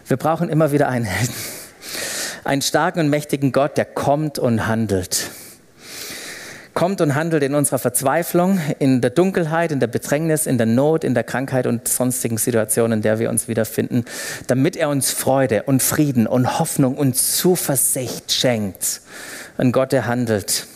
Wir 0.07 0.17
brauchen 0.19 0.51
immer 0.51 0.73
wieder 0.73 0.89
einen 0.89 1.07
Helden. 1.07 1.35
Einen 2.45 2.61
starken 2.61 3.01
und 3.01 3.09
mächtigen 3.09 3.53
Gott, 3.53 3.79
der 3.79 3.87
kommt 3.87 4.39
und 4.39 4.67
handelt 4.67 5.31
kommt 6.75 7.01
und 7.01 7.15
handelt 7.15 7.43
in 7.43 7.55
unserer 7.55 7.79
Verzweiflung, 7.79 8.61
in 8.81 9.01
der 9.01 9.11
Dunkelheit, 9.11 9.73
in 9.73 9.81
der 9.81 9.87
Bedrängnis, 9.87 10.47
in 10.47 10.59
der 10.59 10.67
Not, 10.67 11.05
in 11.05 11.15
der 11.15 11.23
Krankheit 11.23 11.67
und 11.67 11.89
sonstigen 11.89 12.37
Situationen, 12.37 12.99
in 12.99 13.03
der 13.03 13.19
wir 13.19 13.31
uns 13.31 13.49
wiederfinden, 13.49 14.05
damit 14.49 14.77
er 14.77 14.89
uns 14.89 15.13
Freude 15.13 15.63
und 15.63 15.83
Frieden 15.83 16.27
und 16.27 16.59
Hoffnung 16.59 16.97
und 16.97 17.17
Zuversicht 17.17 18.33
schenkt. 18.33 19.01
Ein 19.57 19.73
Gott, 19.73 19.93
der 19.93 20.07
handelt. 20.07 20.67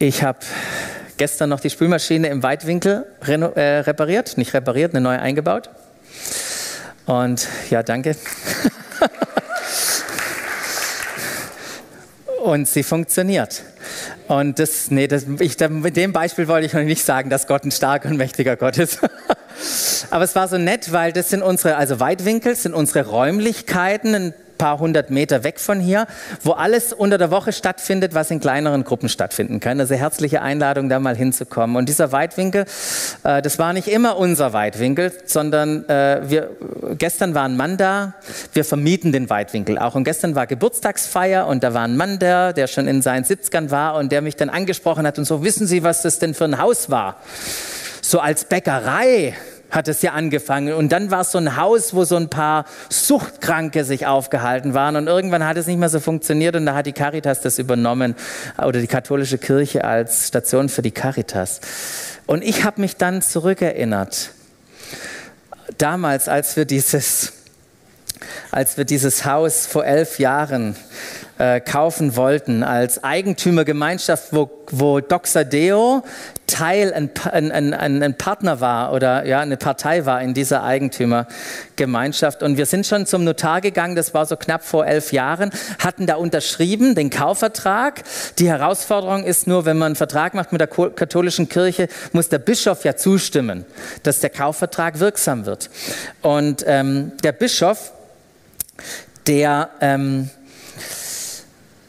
Ich 0.00 0.22
habe 0.22 0.38
gestern 1.16 1.50
noch 1.50 1.58
die 1.58 1.70
Spülmaschine 1.70 2.28
im 2.28 2.44
Weitwinkel 2.44 3.04
äh, 3.26 3.60
repariert, 3.80 4.38
nicht 4.38 4.54
repariert, 4.54 4.94
eine 4.94 5.00
neue 5.00 5.18
eingebaut. 5.18 5.70
Und 7.06 7.48
ja, 7.68 7.82
danke. 7.82 8.14
und 12.44 12.68
sie 12.68 12.84
funktioniert. 12.84 13.64
Und 14.28 14.60
das, 14.60 14.92
nee, 14.92 15.08
das, 15.08 15.26
ich, 15.40 15.58
mit 15.68 15.96
dem 15.96 16.12
Beispiel 16.12 16.46
wollte 16.46 16.66
ich 16.66 16.74
noch 16.74 16.82
nicht 16.82 17.04
sagen, 17.04 17.28
dass 17.28 17.48
Gott 17.48 17.64
ein 17.64 17.72
starker 17.72 18.08
und 18.08 18.18
mächtiger 18.18 18.54
Gott 18.54 18.78
ist. 18.78 19.00
Aber 20.10 20.22
es 20.22 20.36
war 20.36 20.46
so 20.46 20.58
nett, 20.58 20.92
weil 20.92 21.12
das 21.12 21.30
sind 21.30 21.42
unsere, 21.42 21.76
also 21.76 21.98
Weitwinkel 21.98 22.54
sind 22.54 22.72
unsere 22.72 23.08
Räumlichkeiten, 23.08 24.14
ein 24.14 24.34
paar 24.58 24.78
hundert 24.78 25.10
Meter 25.10 25.44
weg 25.44 25.60
von 25.60 25.80
hier, 25.80 26.06
wo 26.42 26.52
alles 26.52 26.92
unter 26.92 27.16
der 27.16 27.30
Woche 27.30 27.52
stattfindet, 27.52 28.14
was 28.14 28.30
in 28.30 28.40
kleineren 28.40 28.84
Gruppen 28.84 29.08
stattfinden 29.08 29.60
kann. 29.60 29.80
Also 29.80 29.94
herzliche 29.94 30.42
Einladung, 30.42 30.88
da 30.88 30.98
mal 30.98 31.16
hinzukommen. 31.16 31.76
Und 31.76 31.88
dieser 31.88 32.12
Weitwinkel, 32.12 32.66
äh, 33.24 33.40
das 33.40 33.58
war 33.58 33.72
nicht 33.72 33.88
immer 33.88 34.16
unser 34.16 34.52
Weitwinkel, 34.52 35.12
sondern 35.24 35.88
äh, 35.88 36.20
wir, 36.24 36.50
gestern 36.98 37.34
war 37.34 37.44
ein 37.44 37.56
Mann 37.56 37.76
da, 37.76 38.14
wir 38.52 38.64
vermieten 38.64 39.12
den 39.12 39.30
Weitwinkel 39.30 39.78
auch. 39.78 39.94
Und 39.94 40.04
gestern 40.04 40.34
war 40.34 40.46
Geburtstagsfeier 40.46 41.46
und 41.46 41.62
da 41.62 41.72
war 41.72 41.84
ein 41.84 41.96
Mann 41.96 42.18
da, 42.18 42.52
der 42.52 42.66
schon 42.66 42.88
in 42.88 43.00
seinen 43.00 43.24
70ern 43.24 43.70
war 43.70 43.94
und 43.94 44.12
der 44.12 44.20
mich 44.20 44.36
dann 44.36 44.50
angesprochen 44.50 45.06
hat 45.06 45.18
und 45.18 45.24
so, 45.24 45.44
wissen 45.44 45.66
Sie, 45.66 45.82
was 45.82 46.02
das 46.02 46.18
denn 46.18 46.34
für 46.34 46.44
ein 46.44 46.58
Haus 46.58 46.90
war? 46.90 47.16
So 48.02 48.20
als 48.20 48.44
Bäckerei 48.44 49.34
hat 49.70 49.88
es 49.88 50.02
ja 50.02 50.12
angefangen. 50.12 50.74
Und 50.74 50.90
dann 50.90 51.10
war 51.10 51.20
es 51.22 51.32
so 51.32 51.38
ein 51.38 51.56
Haus, 51.56 51.94
wo 51.94 52.04
so 52.04 52.16
ein 52.16 52.28
paar 52.28 52.64
Suchtkranke 52.88 53.84
sich 53.84 54.06
aufgehalten 54.06 54.74
waren. 54.74 54.96
Und 54.96 55.06
irgendwann 55.06 55.46
hat 55.46 55.56
es 55.56 55.66
nicht 55.66 55.78
mehr 55.78 55.88
so 55.88 56.00
funktioniert 56.00 56.56
und 56.56 56.66
da 56.66 56.74
hat 56.74 56.86
die 56.86 56.92
Caritas 56.92 57.40
das 57.40 57.58
übernommen 57.58 58.14
oder 58.58 58.80
die 58.80 58.86
katholische 58.86 59.38
Kirche 59.38 59.84
als 59.84 60.28
Station 60.28 60.68
für 60.68 60.82
die 60.82 60.90
Caritas. 60.90 61.60
Und 62.26 62.42
ich 62.42 62.64
habe 62.64 62.80
mich 62.80 62.96
dann 62.96 63.22
zurückerinnert. 63.22 64.30
Damals, 65.76 66.28
als 66.28 66.56
wir 66.56 66.64
dieses, 66.64 67.32
als 68.50 68.76
wir 68.76 68.84
dieses 68.84 69.24
Haus 69.24 69.66
vor 69.66 69.84
elf 69.84 70.18
Jahren 70.18 70.76
äh, 71.38 71.60
kaufen 71.60 72.16
wollten 72.16 72.62
als 72.62 73.04
Eigentümergemeinschaft, 73.04 74.32
wo, 74.32 74.50
wo 74.70 75.00
Doxadeo 75.00 76.02
Teil, 76.48 76.92
ein, 76.92 77.10
ein, 77.30 77.52
ein, 77.52 78.02
ein, 78.02 78.14
Partner 78.18 78.60
war 78.60 78.92
oder 78.92 79.24
ja, 79.24 79.40
eine 79.40 79.56
Partei 79.56 80.06
war 80.06 80.20
in 80.20 80.34
dieser 80.34 80.64
Eigentümergemeinschaft. 80.64 82.42
Und 82.42 82.56
wir 82.56 82.66
sind 82.66 82.86
schon 82.86 83.06
zum 83.06 83.22
Notar 83.22 83.60
gegangen, 83.60 83.94
das 83.94 84.14
war 84.14 84.26
so 84.26 84.36
knapp 84.36 84.64
vor 84.64 84.86
elf 84.86 85.12
Jahren, 85.12 85.50
hatten 85.78 86.06
da 86.06 86.16
unterschrieben 86.16 86.96
den 86.96 87.10
Kaufvertrag. 87.10 88.02
Die 88.38 88.48
Herausforderung 88.48 89.22
ist 89.22 89.46
nur, 89.46 89.66
wenn 89.66 89.78
man 89.78 89.86
einen 89.86 89.96
Vertrag 89.96 90.34
macht 90.34 90.50
mit 90.50 90.60
der 90.60 90.68
katholischen 90.68 91.48
Kirche, 91.48 91.88
muss 92.12 92.28
der 92.28 92.38
Bischof 92.38 92.84
ja 92.84 92.96
zustimmen, 92.96 93.64
dass 94.02 94.20
der 94.20 94.30
Kaufvertrag 94.30 94.98
wirksam 94.98 95.46
wird. 95.46 95.70
Und 96.22 96.64
ähm, 96.66 97.12
der 97.22 97.32
Bischof, 97.32 97.92
der... 99.26 99.70
Ähm, 99.80 100.30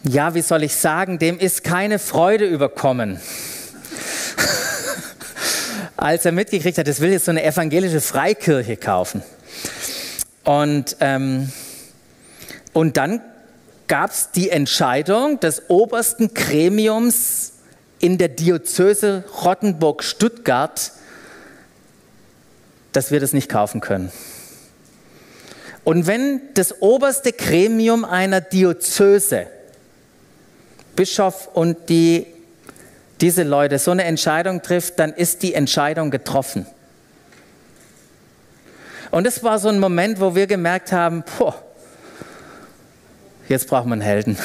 ja, 0.03 0.33
wie 0.33 0.41
soll 0.41 0.63
ich 0.63 0.75
sagen, 0.75 1.19
dem 1.19 1.37
ist 1.37 1.63
keine 1.65 1.99
Freude 1.99 2.45
überkommen. 2.45 3.19
Als 5.97 6.25
er 6.25 6.31
mitgekriegt 6.31 6.77
hat, 6.77 6.87
es 6.87 6.99
will 7.01 7.11
jetzt 7.11 7.25
so 7.25 7.31
eine 7.31 7.43
evangelische 7.43 8.01
Freikirche 8.01 8.77
kaufen. 8.77 9.21
Und, 10.43 10.95
ähm, 10.99 11.51
und 12.73 12.97
dann 12.97 13.21
gab 13.87 14.11
es 14.11 14.31
die 14.31 14.49
Entscheidung 14.49 15.39
des 15.39 15.63
obersten 15.69 16.33
Gremiums 16.33 17.53
in 17.99 18.17
der 18.17 18.29
Diözese 18.29 19.25
Rottenburg-Stuttgart, 19.43 20.91
dass 22.93 23.11
wir 23.11 23.19
das 23.19 23.33
nicht 23.33 23.49
kaufen 23.49 23.81
können. 23.81 24.11
Und 25.83 26.07
wenn 26.07 26.41
das 26.53 26.81
oberste 26.81 27.33
Gremium 27.33 28.05
einer 28.05 28.41
Diözese 28.41 29.47
Bischof 30.95 31.49
und 31.53 31.89
die, 31.89 32.27
diese 33.21 33.43
Leute 33.43 33.79
so 33.79 33.91
eine 33.91 34.05
Entscheidung 34.05 34.61
trifft, 34.61 34.99
dann 34.99 35.13
ist 35.13 35.43
die 35.43 35.53
Entscheidung 35.53 36.11
getroffen. 36.11 36.65
Und 39.11 39.25
es 39.27 39.43
war 39.43 39.59
so 39.59 39.69
ein 39.69 39.79
Moment, 39.79 40.19
wo 40.19 40.35
wir 40.35 40.47
gemerkt 40.47 40.91
haben, 40.91 41.23
boah, 41.37 41.55
jetzt 43.47 43.67
brauchen 43.67 43.89
wir 43.89 43.93
einen 43.93 44.01
Helden. 44.01 44.37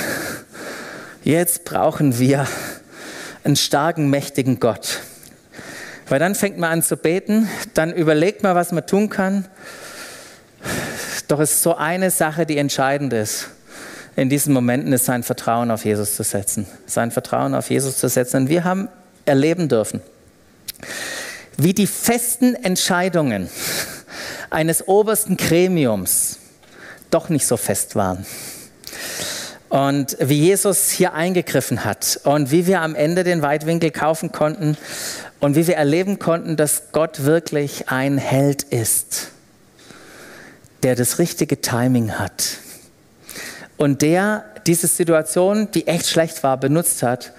Jetzt 1.22 1.64
brauchen 1.64 2.18
wir 2.18 2.46
einen 3.44 3.56
starken, 3.56 4.10
mächtigen 4.10 4.60
Gott. 4.60 5.00
Weil 6.08 6.18
dann 6.18 6.34
fängt 6.34 6.58
man 6.58 6.70
an 6.70 6.82
zu 6.82 6.96
beten, 6.96 7.48
dann 7.74 7.92
überlegt 7.92 8.42
man, 8.42 8.54
was 8.54 8.72
man 8.72 8.86
tun 8.86 9.08
kann. 9.08 9.46
Doch 11.28 11.40
es 11.40 11.52
ist 11.52 11.62
so 11.62 11.76
eine 11.76 12.10
Sache, 12.10 12.44
die 12.44 12.58
entscheidend 12.58 13.12
ist 13.12 13.48
in 14.16 14.28
diesen 14.28 14.54
Momenten 14.54 14.92
ist 14.92 15.06
sein 15.06 15.22
Vertrauen 15.22 15.70
auf 15.70 15.84
Jesus 15.84 16.14
zu 16.14 16.22
setzen. 16.22 16.66
Sein 16.86 17.10
Vertrauen 17.10 17.54
auf 17.54 17.70
Jesus 17.70 17.98
zu 17.98 18.08
setzen. 18.08 18.42
Und 18.42 18.48
wir 18.48 18.64
haben 18.64 18.88
erleben 19.24 19.68
dürfen, 19.68 20.00
wie 21.56 21.72
die 21.72 21.86
festen 21.86 22.54
Entscheidungen 22.54 23.48
eines 24.50 24.86
obersten 24.86 25.36
Gremiums 25.36 26.38
doch 27.10 27.28
nicht 27.28 27.46
so 27.46 27.56
fest 27.56 27.96
waren. 27.96 28.24
Und 29.68 30.16
wie 30.20 30.38
Jesus 30.38 30.90
hier 30.90 31.14
eingegriffen 31.14 31.84
hat 31.84 32.20
und 32.22 32.52
wie 32.52 32.68
wir 32.68 32.80
am 32.80 32.94
Ende 32.94 33.24
den 33.24 33.42
Weitwinkel 33.42 33.90
kaufen 33.90 34.30
konnten 34.30 34.76
und 35.40 35.56
wie 35.56 35.66
wir 35.66 35.74
erleben 35.74 36.20
konnten, 36.20 36.56
dass 36.56 36.92
Gott 36.92 37.24
wirklich 37.24 37.88
ein 37.88 38.18
Held 38.18 38.62
ist, 38.62 39.30
der 40.84 40.94
das 40.94 41.18
richtige 41.18 41.60
Timing 41.60 42.12
hat 42.12 42.58
und 43.76 44.02
der 44.02 44.44
diese 44.66 44.86
Situation, 44.86 45.70
die 45.72 45.86
echt 45.86 46.08
schlecht 46.08 46.42
war, 46.42 46.56
benutzt 46.56 47.02
hat, 47.02 47.32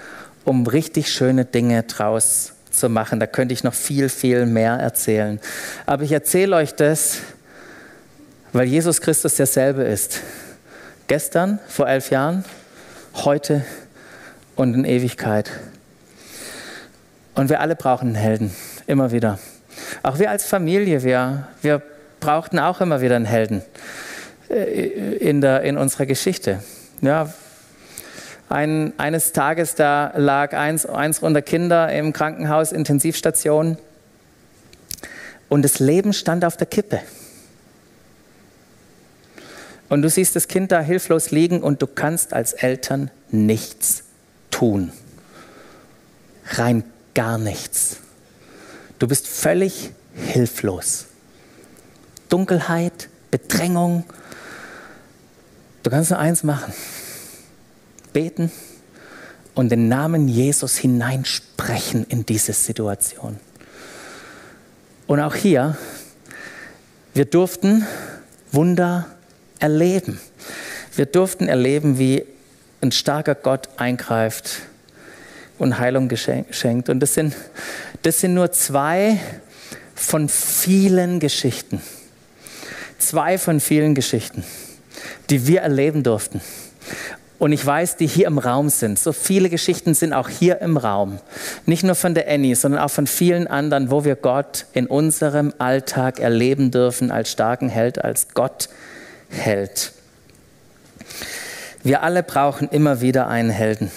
um 0.44 0.68
richtig 0.68 1.12
schöne 1.12 1.46
Dinge 1.46 1.84
draus 1.84 2.54
zu 2.70 2.90
machen. 2.90 3.20
Da 3.20 3.28
könnte 3.28 3.54
ich 3.54 3.64
noch 3.64 3.74
viel, 3.74 4.10
viel 4.10 4.46
mehr 4.46 4.74
erzählen. 4.74 5.40
Aber 5.86 6.04
ich 6.04 6.12
erzähle 6.12 6.56
euch 6.56 6.76
das, 6.76 7.20
weil 8.54 8.68
Jesus 8.68 9.02
Christus 9.02 9.36
derselbe 9.36 9.84
ist. 9.84 10.22
Gestern, 11.08 11.60
vor 11.68 11.88
elf 11.88 12.12
Jahren, 12.12 12.46
heute 13.14 13.66
und 14.56 14.74
in 14.74 14.86
Ewigkeit. 14.86 15.52
Und 17.34 17.50
wir 17.50 17.60
alle 17.60 17.76
brauchen 17.76 18.10
einen 18.10 18.16
Helden, 18.16 18.56
immer 18.88 19.12
wieder. 19.12 19.40
Auch 20.04 20.20
wir 20.20 20.30
als 20.30 20.46
Familie, 20.46 21.04
wir, 21.04 21.48
wir 21.62 21.82
brauchten 22.20 22.60
auch 22.60 22.82
immer 22.82 23.02
wieder 23.02 23.16
einen 23.16 23.26
Helden. 23.26 23.62
Äh, 24.50 25.18
in, 25.18 25.42
der, 25.42 25.62
in 25.64 25.78
unserer 25.78 26.06
Geschichte. 26.06 26.62
Ja, 27.02 27.34
ein, 28.48 28.94
eines 29.00 29.32
Tages, 29.32 29.74
da 29.76 30.14
lag 30.16 30.54
eins, 30.54 30.86
eins 30.86 31.20
unserer 31.20 31.42
Kinder 31.42 31.92
im 31.92 32.14
Krankenhaus, 32.14 32.72
Intensivstation, 32.72 33.78
und 35.50 35.62
das 35.64 35.80
Leben 35.80 36.14
stand 36.14 36.46
auf 36.46 36.58
der 36.58 36.68
Kippe. 36.68 37.02
Und 39.90 40.02
du 40.02 40.10
siehst 40.10 40.36
das 40.36 40.48
Kind 40.48 40.72
da 40.72 40.82
hilflos 40.82 41.32
liegen 41.32 41.62
und 41.62 41.82
du 41.82 41.88
kannst 41.88 42.34
als 42.34 42.54
Eltern 42.54 43.12
nichts 43.30 44.04
tun. 44.52 44.92
Rein 46.52 46.84
gar 47.14 47.38
nichts. 47.38 47.98
Du 48.98 49.08
bist 49.08 49.28
völlig 49.28 49.92
hilflos. 50.16 51.06
Dunkelheit, 52.30 53.10
Bedrängung, 53.30 54.04
Du 55.86 55.92
kannst 55.92 56.10
nur 56.10 56.18
eins 56.18 56.42
machen. 56.42 56.74
Beten 58.12 58.52
und 59.54 59.70
den 59.70 59.88
Namen 59.88 60.28
Jesus 60.28 60.78
hineinsprechen 60.78 62.08
in 62.10 62.26
diese 62.26 62.54
Situation. 62.54 63.40
Und 65.06 65.20
auch 65.20 65.36
hier, 65.36 65.78
wir 67.14 67.26
durften 67.26 67.86
Wunder 68.52 69.06
erleben. 69.60 70.20
Wir 70.96 71.06
durften 71.06 71.48
erleben, 71.48 72.00
wie 72.00 72.26
ein 72.82 72.92
starker 72.92 73.36
Gott 73.36 73.70
eingreift 73.78 74.62
und 75.60 75.78
Heilung 75.78 76.10
schenkt. 76.50 76.90
Und 76.90 77.00
das 77.00 77.14
sind, 77.14 77.36
das 78.02 78.22
sind 78.22 78.34
nur 78.34 78.52
zwei 78.54 79.20
von 79.94 80.30
vielen 80.30 81.20
Geschichten. 81.20 81.80
Zwei 82.98 83.38
von 83.38 83.60
vielen 83.60 83.94
Geschichten, 83.94 84.44
die 85.30 85.48
wir 85.48 85.62
erleben 85.62 86.04
durften. 86.04 86.42
Und 87.38 87.52
ich 87.52 87.66
weiß, 87.66 87.98
die 87.98 88.08
hier 88.08 88.28
im 88.28 88.38
Raum 88.38 88.70
sind. 88.70 88.98
So 88.98 89.12
viele 89.12 89.50
Geschichten 89.50 89.94
sind 89.94 90.14
auch 90.14 90.30
hier 90.30 90.62
im 90.62 90.78
Raum. 90.78 91.20
Nicht 91.66 91.84
nur 91.84 91.96
von 91.96 92.14
der 92.14 92.30
Annie, 92.30 92.56
sondern 92.56 92.82
auch 92.82 92.90
von 92.90 93.08
vielen 93.08 93.48
anderen, 93.48 93.92
wo 93.92 94.06
wir 94.06 94.16
Gott 94.16 94.66
in 94.74 94.88
unserem 94.88 95.54
Alltag 95.58 96.20
erleben 96.20 96.72
dürfen 96.72 97.12
als 97.12 97.30
starken 97.32 97.68
Held, 97.68 98.04
als 98.04 98.30
Gott 98.34 98.70
Held. 99.30 99.92
Wir 101.84 102.04
alle 102.04 102.24
brauchen 102.24 102.70
immer 102.70 103.02
wieder 103.02 103.28
einen 103.28 103.50
Helden. 103.50 103.92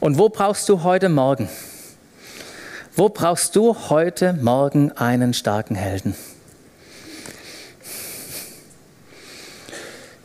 Und 0.00 0.18
wo 0.18 0.28
brauchst 0.28 0.68
du 0.68 0.82
heute 0.82 1.08
Morgen? 1.08 1.48
Wo 2.96 3.08
brauchst 3.08 3.54
du 3.54 3.74
heute 3.88 4.32
Morgen 4.34 4.92
einen 4.92 5.32
starken 5.32 5.76
Helden? 5.76 6.16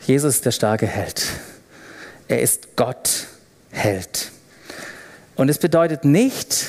Jesus 0.08 0.36
ist 0.36 0.46
der 0.46 0.52
starke 0.52 0.86
Held. 0.86 1.26
Er 2.28 2.40
ist 2.40 2.76
Gott 2.76 3.26
Held. 3.70 4.30
Und 5.36 5.50
es 5.50 5.58
bedeutet 5.58 6.06
nicht, 6.06 6.64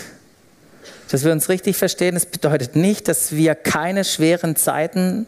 dass 1.10 1.24
wir 1.24 1.32
uns 1.32 1.48
richtig 1.48 1.78
verstehen, 1.78 2.18
es 2.18 2.26
bedeutet 2.26 2.76
nicht, 2.76 3.08
dass 3.08 3.32
wir 3.32 3.56
keine 3.56 4.04
schweren 4.04 4.58
Zeiten 4.58 5.26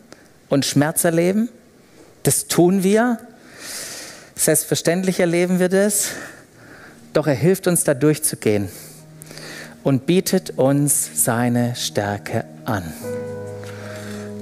und 0.50 0.66
Schmerz 0.66 1.06
erleben. 1.06 1.48
Das 2.24 2.48
tun 2.48 2.84
wir. 2.84 3.18
Selbstverständlich 4.36 5.22
erleben 5.22 5.60
wir 5.60 5.70
das. 5.70 6.10
Doch 7.14 7.28
er 7.28 7.34
hilft 7.34 7.66
uns 7.66 7.86
da 7.86 7.94
durchzugehen 7.94 8.68
und 9.84 10.06
bietet 10.06 10.58
uns 10.58 11.24
seine 11.24 11.78
Stärke 11.78 12.44
an 12.66 12.84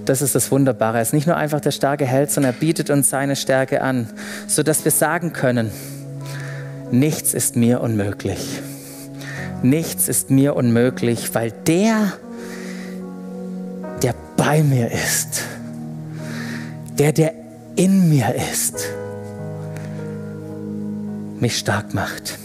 das 0.09 0.23
ist 0.23 0.33
das 0.33 0.49
Wunderbare. 0.49 0.97
Er 0.97 1.01
ist 1.03 1.13
nicht 1.13 1.27
nur 1.27 1.37
einfach 1.37 1.61
der 1.61 1.69
starke 1.69 2.05
Held, 2.05 2.31
sondern 2.31 2.53
er 2.55 2.59
bietet 2.59 2.89
uns 2.89 3.11
seine 3.11 3.35
Stärke 3.35 3.81
an, 3.81 4.09
sodass 4.47 4.83
wir 4.83 4.91
sagen 4.91 5.33
können, 5.33 5.69
nichts 6.89 7.35
ist 7.35 7.55
mir 7.55 7.79
unmöglich. 7.81 8.61
Nichts 9.61 10.07
ist 10.07 10.31
mir 10.31 10.55
unmöglich, 10.55 11.35
weil 11.35 11.51
der, 11.51 12.13
der 14.01 14.15
bei 14.35 14.63
mir 14.63 14.91
ist, 14.91 15.43
der, 16.97 17.11
der 17.11 17.33
in 17.75 18.09
mir 18.09 18.33
ist, 18.51 18.89
mich 21.39 21.55
stark 21.55 21.93
macht. 21.93 22.39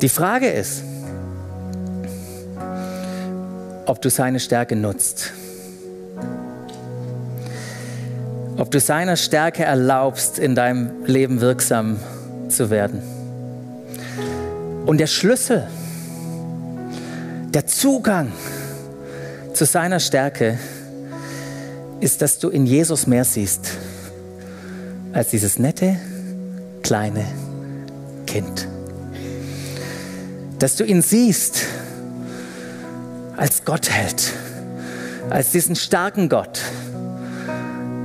Die 0.00 0.08
Frage 0.08 0.46
ist, 0.48 0.82
ob 3.86 4.02
du 4.02 4.10
seine 4.10 4.40
Stärke 4.40 4.76
nutzt. 4.76 5.32
Ob 8.58 8.70
du 8.70 8.80
seiner 8.80 9.16
Stärke 9.16 9.64
erlaubst, 9.64 10.38
in 10.38 10.54
deinem 10.54 11.04
Leben 11.06 11.40
wirksam 11.40 11.98
zu 12.48 12.70
werden. 12.70 13.02
Und 14.86 14.98
der 14.98 15.06
Schlüssel, 15.06 15.66
der 17.50 17.66
Zugang 17.66 18.32
zu 19.52 19.64
seiner 19.64 20.00
Stärke 20.00 20.58
ist, 22.00 22.22
dass 22.22 22.38
du 22.38 22.48
in 22.48 22.66
Jesus 22.66 23.06
mehr 23.06 23.24
siehst 23.24 23.70
als 25.12 25.30
dieses 25.30 25.58
nette, 25.58 25.96
kleine 26.82 27.24
Kind. 28.26 28.68
Dass 30.58 30.76
du 30.76 30.84
ihn 30.84 31.02
siehst 31.02 31.64
als 33.36 33.64
Gott 33.64 33.90
hält, 33.90 34.32
als 35.30 35.50
diesen 35.50 35.76
starken 35.76 36.28
Gott. 36.28 36.60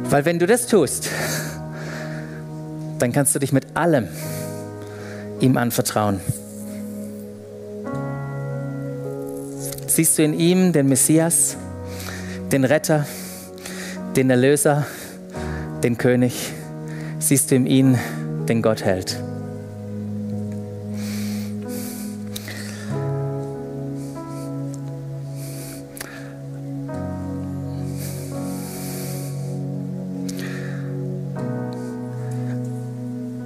Weil 0.09 0.25
wenn 0.25 0.39
du 0.39 0.47
das 0.47 0.67
tust, 0.67 1.09
dann 2.99 3.11
kannst 3.11 3.33
du 3.33 3.39
dich 3.39 3.53
mit 3.53 3.65
allem 3.75 4.07
ihm 5.39 5.57
anvertrauen. 5.57 6.19
Siehst 9.87 10.17
du 10.17 10.23
in 10.23 10.33
ihm 10.33 10.71
den 10.71 10.87
Messias, 10.87 11.57
den 12.51 12.63
Retter, 12.63 13.05
den 14.15 14.29
Erlöser, 14.29 14.85
den 15.83 15.97
König? 15.97 16.53
Siehst 17.19 17.51
du 17.51 17.55
in 17.55 17.65
ihm 17.65 17.97
den 18.47 18.61
Gott 18.61 18.85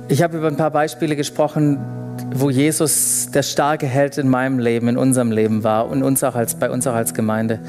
Ich 0.07 0.21
habe 0.21 0.37
über 0.37 0.47
ein 0.47 0.55
paar 0.55 0.69
Beispiele 0.69 1.15
gesprochen, 1.15 1.79
wo 2.35 2.51
Jesus 2.51 3.31
der 3.33 3.41
starke 3.41 3.87
Held 3.87 4.19
in 4.19 4.29
meinem 4.29 4.59
Leben, 4.59 4.87
in 4.87 4.97
unserem 4.97 5.31
Leben 5.31 5.63
war 5.63 5.87
und 5.89 6.03
uns 6.03 6.23
auch 6.23 6.35
als, 6.35 6.53
bei 6.55 6.69
uns 6.69 6.85
auch 6.85 6.93
als 6.93 7.15
Gemeinde. 7.15 7.59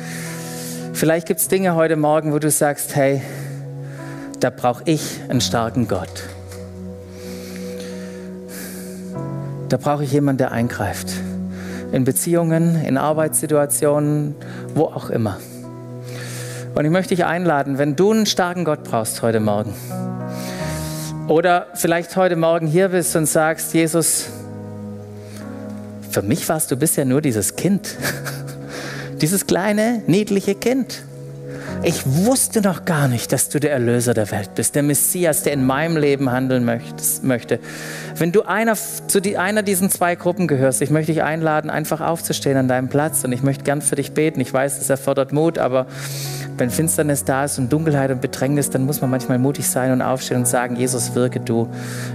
Vielleicht 0.92 1.26
gibt 1.26 1.40
es 1.40 1.48
Dinge 1.48 1.74
heute 1.74 1.96
Morgen, 1.96 2.34
wo 2.34 2.38
du 2.38 2.50
sagst, 2.50 2.94
hey, 2.94 3.22
da 4.38 4.50
brauche 4.50 4.82
ich 4.84 5.20
einen 5.30 5.40
starken 5.40 5.88
Gott. 5.88 6.24
Da 9.70 9.78
brauche 9.78 10.04
ich 10.04 10.12
jemanden, 10.12 10.38
der 10.38 10.52
eingreift. 10.52 11.08
In 11.92 12.04
Beziehungen, 12.04 12.84
in 12.84 12.98
Arbeitssituationen, 12.98 14.34
wo 14.74 14.84
auch 14.84 15.08
immer. 15.08 15.38
Und 16.74 16.84
ich 16.84 16.90
möchte 16.90 17.14
dich 17.14 17.24
einladen, 17.24 17.78
wenn 17.78 17.96
du 17.96 18.12
einen 18.12 18.26
starken 18.26 18.66
Gott 18.66 18.84
brauchst 18.84 19.22
heute 19.22 19.40
Morgen, 19.40 19.72
oder 21.28 21.66
vielleicht 21.74 22.16
heute 22.16 22.36
Morgen 22.36 22.66
hier 22.66 22.88
bist 22.88 23.16
und 23.16 23.26
sagst, 23.26 23.74
Jesus, 23.74 24.26
für 26.10 26.22
mich 26.22 26.48
warst 26.48 26.70
du 26.70 26.76
bisher 26.76 27.04
nur 27.04 27.20
dieses 27.20 27.56
Kind, 27.56 27.96
dieses 29.20 29.46
kleine, 29.46 30.02
niedliche 30.06 30.54
Kind. 30.54 31.02
Ich 31.82 32.04
wusste 32.04 32.62
noch 32.62 32.84
gar 32.84 33.06
nicht, 33.06 33.32
dass 33.32 33.48
du 33.48 33.60
der 33.60 33.72
Erlöser 33.72 34.12
der 34.12 34.30
Welt 34.30 34.54
bist, 34.54 34.74
der 34.74 34.82
Messias, 34.82 35.42
der 35.42 35.52
in 35.52 35.64
meinem 35.64 35.96
Leben 35.96 36.32
handeln 36.32 36.64
möchte. 36.64 37.60
Wenn 38.16 38.32
du 38.32 38.42
einer 38.42 38.74
zu 38.74 39.20
die, 39.20 39.38
einer 39.38 39.62
diesen 39.62 39.90
zwei 39.90 40.16
Gruppen 40.16 40.48
gehörst, 40.48 40.82
ich 40.82 40.90
möchte 40.90 41.12
dich 41.12 41.22
einladen, 41.22 41.70
einfach 41.70 42.00
aufzustehen 42.00 42.56
an 42.56 42.66
deinem 42.66 42.88
Platz 42.88 43.24
und 43.24 43.32
ich 43.32 43.42
möchte 43.42 43.64
gern 43.64 43.82
für 43.82 43.94
dich 43.94 44.12
beten. 44.12 44.40
Ich 44.40 44.52
weiß, 44.52 44.80
es 44.80 44.90
erfordert 44.90 45.32
Mut, 45.32 45.58
aber 45.58 45.86
wenn 46.58 46.70
Finsternis 46.70 47.24
da 47.24 47.44
ist 47.44 47.58
und 47.58 47.72
Dunkelheit 47.72 48.10
und 48.10 48.20
Bedrängnis, 48.20 48.70
dann 48.70 48.84
muss 48.84 49.00
man 49.00 49.10
manchmal 49.10 49.38
mutig 49.38 49.68
sein 49.68 49.92
und 49.92 50.02
aufstehen 50.02 50.38
und 50.38 50.48
sagen, 50.48 50.76
Jesus, 50.76 51.14
wirke 51.14 51.40
du 51.40 51.68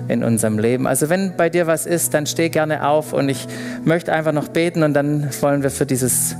in 0.08 0.24
unserem 0.24 0.58
Leben. 0.60 0.88
Also 0.88 1.10
wenn 1.10 1.38
bei 1.38 1.50
dir 1.50 1.67
was 1.67 1.86
ist, 1.86 2.13
dann 2.13 2.26
steh 2.26 2.50
gerne 2.50 2.88
auf 2.88 3.13
und 3.13 3.30
ich 3.30 3.47
möchte 3.86 4.12
einfach 4.12 4.34
noch 4.34 4.47
beten 4.47 4.84
und 4.84 4.93
dann 4.93 5.30
wollen 5.41 5.63
wir 5.63 5.69
für 5.69 5.86
dieses, 5.86 6.36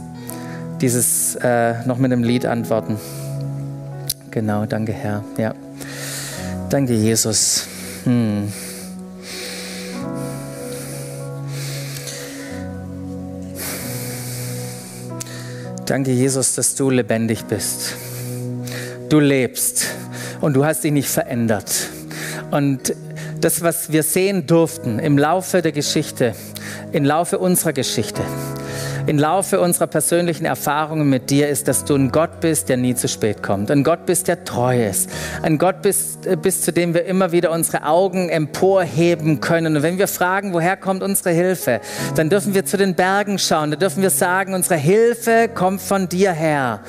dieses 0.82 1.36
äh, 1.36 1.86
noch 1.86 1.98
mit 1.98 2.12
einem 2.12 2.24
Lied 2.24 2.46
antworten. 2.46 2.98
Genau, 4.32 4.66
danke 4.66 4.92
Herr. 4.92 5.24
Ja. 5.38 5.54
Danke 6.70 6.94
Jesus. 6.94 7.68
Hm. 8.06 8.52
Danke, 15.86 16.12
Jesus, 16.12 16.56
dass 16.56 16.76
du 16.76 16.90
lebendig 16.90 17.44
bist. 17.44 17.96
Du 19.10 19.20
lebst 19.20 19.88
und 20.40 20.54
du 20.54 20.64
hast 20.64 20.86
dich 20.86 20.94
nicht 20.94 21.10
verändert. 21.10 21.90
Und 22.50 22.96
das, 23.42 23.62
was 23.62 23.92
wir 23.92 24.04
sehen 24.04 24.48
durften 24.48 25.00
im 25.00 25.18
Laufe 25.18 25.62
der 25.62 25.74
Geschichte, 25.74 26.34
im 26.94 27.04
Laufe 27.04 27.40
unserer 27.40 27.74
Geschichte, 27.74 28.22
im 29.12 29.20
Laufe 29.20 29.60
unserer 29.60 29.88
persönlichen 29.88 30.46
Erfahrungen 30.46 31.10
mit 31.10 31.30
dir 31.32 31.50
ist, 31.50 31.68
dass 31.68 31.84
du 31.84 31.96
ein 31.96 32.14
Gott 32.14 32.40
bist, 32.40 32.70
der 32.70 32.78
nie 32.78 32.96
zu 32.96 33.10
spät 33.10 33.44
kommt. 33.44 33.70
Ein 33.70 33.84
Gott 33.84 34.06
bist, 34.06 34.30
der 34.30 34.46
treu 34.46 34.88
ist. 34.88 35.10
Ein 35.42 35.58
Gott 35.58 35.82
bist, 35.82 36.26
äh, 36.26 36.38
bis 36.38 36.62
zu 36.62 36.72
dem 36.72 36.94
wir 36.94 37.04
immer 37.04 37.34
wieder 37.34 37.52
unsere 37.52 37.86
Augen 37.86 38.30
emporheben 38.30 39.42
können. 39.42 39.76
Und 39.76 39.84
wenn 39.84 39.98
wir 39.98 40.08
fragen, 40.08 40.54
woher 40.54 40.78
kommt 40.78 41.04
unsere 41.04 41.32
Hilfe, 41.32 41.82
dann 42.16 42.30
dürfen 42.30 42.54
wir 42.54 42.64
zu 42.64 42.78
den 42.78 42.96
Bergen 42.96 43.38
schauen. 43.38 43.72
Da 43.72 43.76
dürfen 43.76 44.02
wir 44.02 44.12
sagen, 44.12 44.54
unsere 44.54 44.78
Hilfe 44.78 45.50
kommt 45.54 45.82
von 45.82 46.08
dir 46.08 46.32
her 46.32 46.80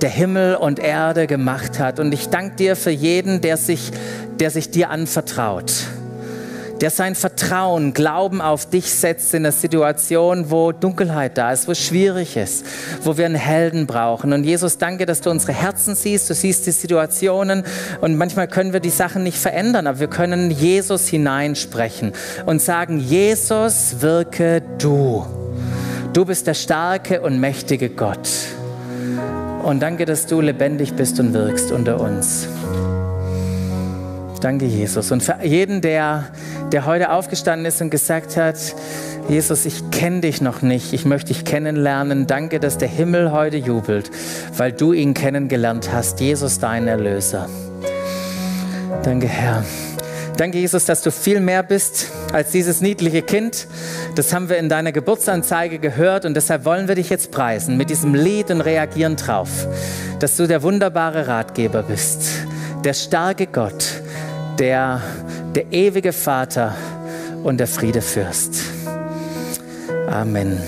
der 0.00 0.10
Himmel 0.10 0.54
und 0.54 0.78
Erde 0.78 1.26
gemacht 1.26 1.80
hat. 1.80 1.98
Und 1.98 2.14
ich 2.14 2.28
danke 2.28 2.54
dir 2.54 2.76
für 2.76 2.92
jeden, 2.92 3.40
der 3.40 3.56
sich 3.56 3.90
der 4.38 4.50
sich 4.52 4.70
dir 4.70 4.90
anvertraut 4.90 5.72
der 6.80 6.90
sein 6.90 7.14
Vertrauen, 7.14 7.92
Glauben 7.92 8.40
auf 8.40 8.68
dich 8.68 8.92
setzt 8.92 9.34
in 9.34 9.44
einer 9.44 9.52
Situation, 9.52 10.50
wo 10.50 10.72
Dunkelheit 10.72 11.36
da 11.36 11.52
ist, 11.52 11.66
wo 11.66 11.72
es 11.72 11.84
schwierig 11.84 12.36
ist, 12.36 12.64
wo 13.02 13.16
wir 13.16 13.26
einen 13.26 13.34
Helden 13.34 13.86
brauchen. 13.86 14.32
Und 14.32 14.44
Jesus, 14.44 14.78
danke, 14.78 15.06
dass 15.06 15.20
du 15.20 15.30
unsere 15.30 15.52
Herzen 15.52 15.94
siehst, 15.94 16.30
du 16.30 16.34
siehst 16.34 16.66
die 16.66 16.70
Situationen 16.70 17.64
und 18.00 18.16
manchmal 18.16 18.48
können 18.48 18.72
wir 18.72 18.80
die 18.80 18.90
Sachen 18.90 19.22
nicht 19.22 19.38
verändern, 19.38 19.86
aber 19.86 20.00
wir 20.00 20.08
können 20.08 20.50
Jesus 20.50 21.08
hineinsprechen 21.08 22.12
und 22.46 22.62
sagen, 22.62 23.00
Jesus, 23.00 23.96
wirke 24.00 24.62
du. 24.78 25.26
Du 26.12 26.24
bist 26.24 26.46
der 26.46 26.54
starke 26.54 27.20
und 27.20 27.38
mächtige 27.38 27.90
Gott. 27.90 28.28
Und 29.62 29.80
danke, 29.80 30.04
dass 30.04 30.26
du 30.26 30.40
lebendig 30.40 30.94
bist 30.94 31.20
und 31.20 31.34
wirkst 31.34 31.72
unter 31.72 32.00
uns. 32.00 32.48
Danke, 34.40 34.66
Jesus. 34.66 35.10
Und 35.10 35.22
für 35.22 35.36
jeden, 35.42 35.80
der, 35.80 36.24
der 36.72 36.86
heute 36.86 37.10
aufgestanden 37.10 37.66
ist 37.66 37.80
und 37.80 37.90
gesagt 37.90 38.36
hat, 38.36 38.56
Jesus, 39.28 39.66
ich 39.66 39.90
kenne 39.90 40.20
dich 40.20 40.40
noch 40.40 40.62
nicht, 40.62 40.92
ich 40.92 41.04
möchte 41.04 41.34
dich 41.34 41.44
kennenlernen. 41.44 42.26
Danke, 42.26 42.60
dass 42.60 42.78
der 42.78 42.88
Himmel 42.88 43.32
heute 43.32 43.56
jubelt, 43.56 44.10
weil 44.56 44.72
du 44.72 44.92
ihn 44.92 45.14
kennengelernt 45.14 45.90
hast, 45.92 46.20
Jesus, 46.20 46.58
dein 46.58 46.88
Erlöser. 46.88 47.48
Danke, 49.02 49.28
Herr. 49.28 49.64
Danke, 50.38 50.58
Jesus, 50.58 50.84
dass 50.84 51.02
du 51.02 51.10
viel 51.10 51.40
mehr 51.40 51.64
bist 51.64 52.12
als 52.32 52.52
dieses 52.52 52.80
niedliche 52.80 53.22
Kind. 53.22 53.66
Das 54.14 54.32
haben 54.32 54.48
wir 54.48 54.58
in 54.58 54.68
deiner 54.68 54.92
Geburtsanzeige 54.92 55.80
gehört 55.80 56.24
und 56.24 56.34
deshalb 56.34 56.64
wollen 56.64 56.86
wir 56.86 56.94
dich 56.94 57.10
jetzt 57.10 57.32
preisen 57.32 57.76
mit 57.76 57.90
diesem 57.90 58.14
Lied 58.14 58.52
und 58.52 58.60
reagieren 58.60 59.16
drauf, 59.16 59.66
dass 60.20 60.36
du 60.36 60.46
der 60.46 60.62
wunderbare 60.62 61.26
Ratgeber 61.26 61.82
bist, 61.82 62.22
der 62.84 62.94
starke 62.94 63.48
Gott, 63.48 64.00
der, 64.58 65.00
der 65.54 65.72
ewige 65.72 66.12
Vater 66.12 66.74
und 67.44 67.58
der 67.58 67.66
Friedefürst. 67.66 68.62
Amen. 70.08 70.58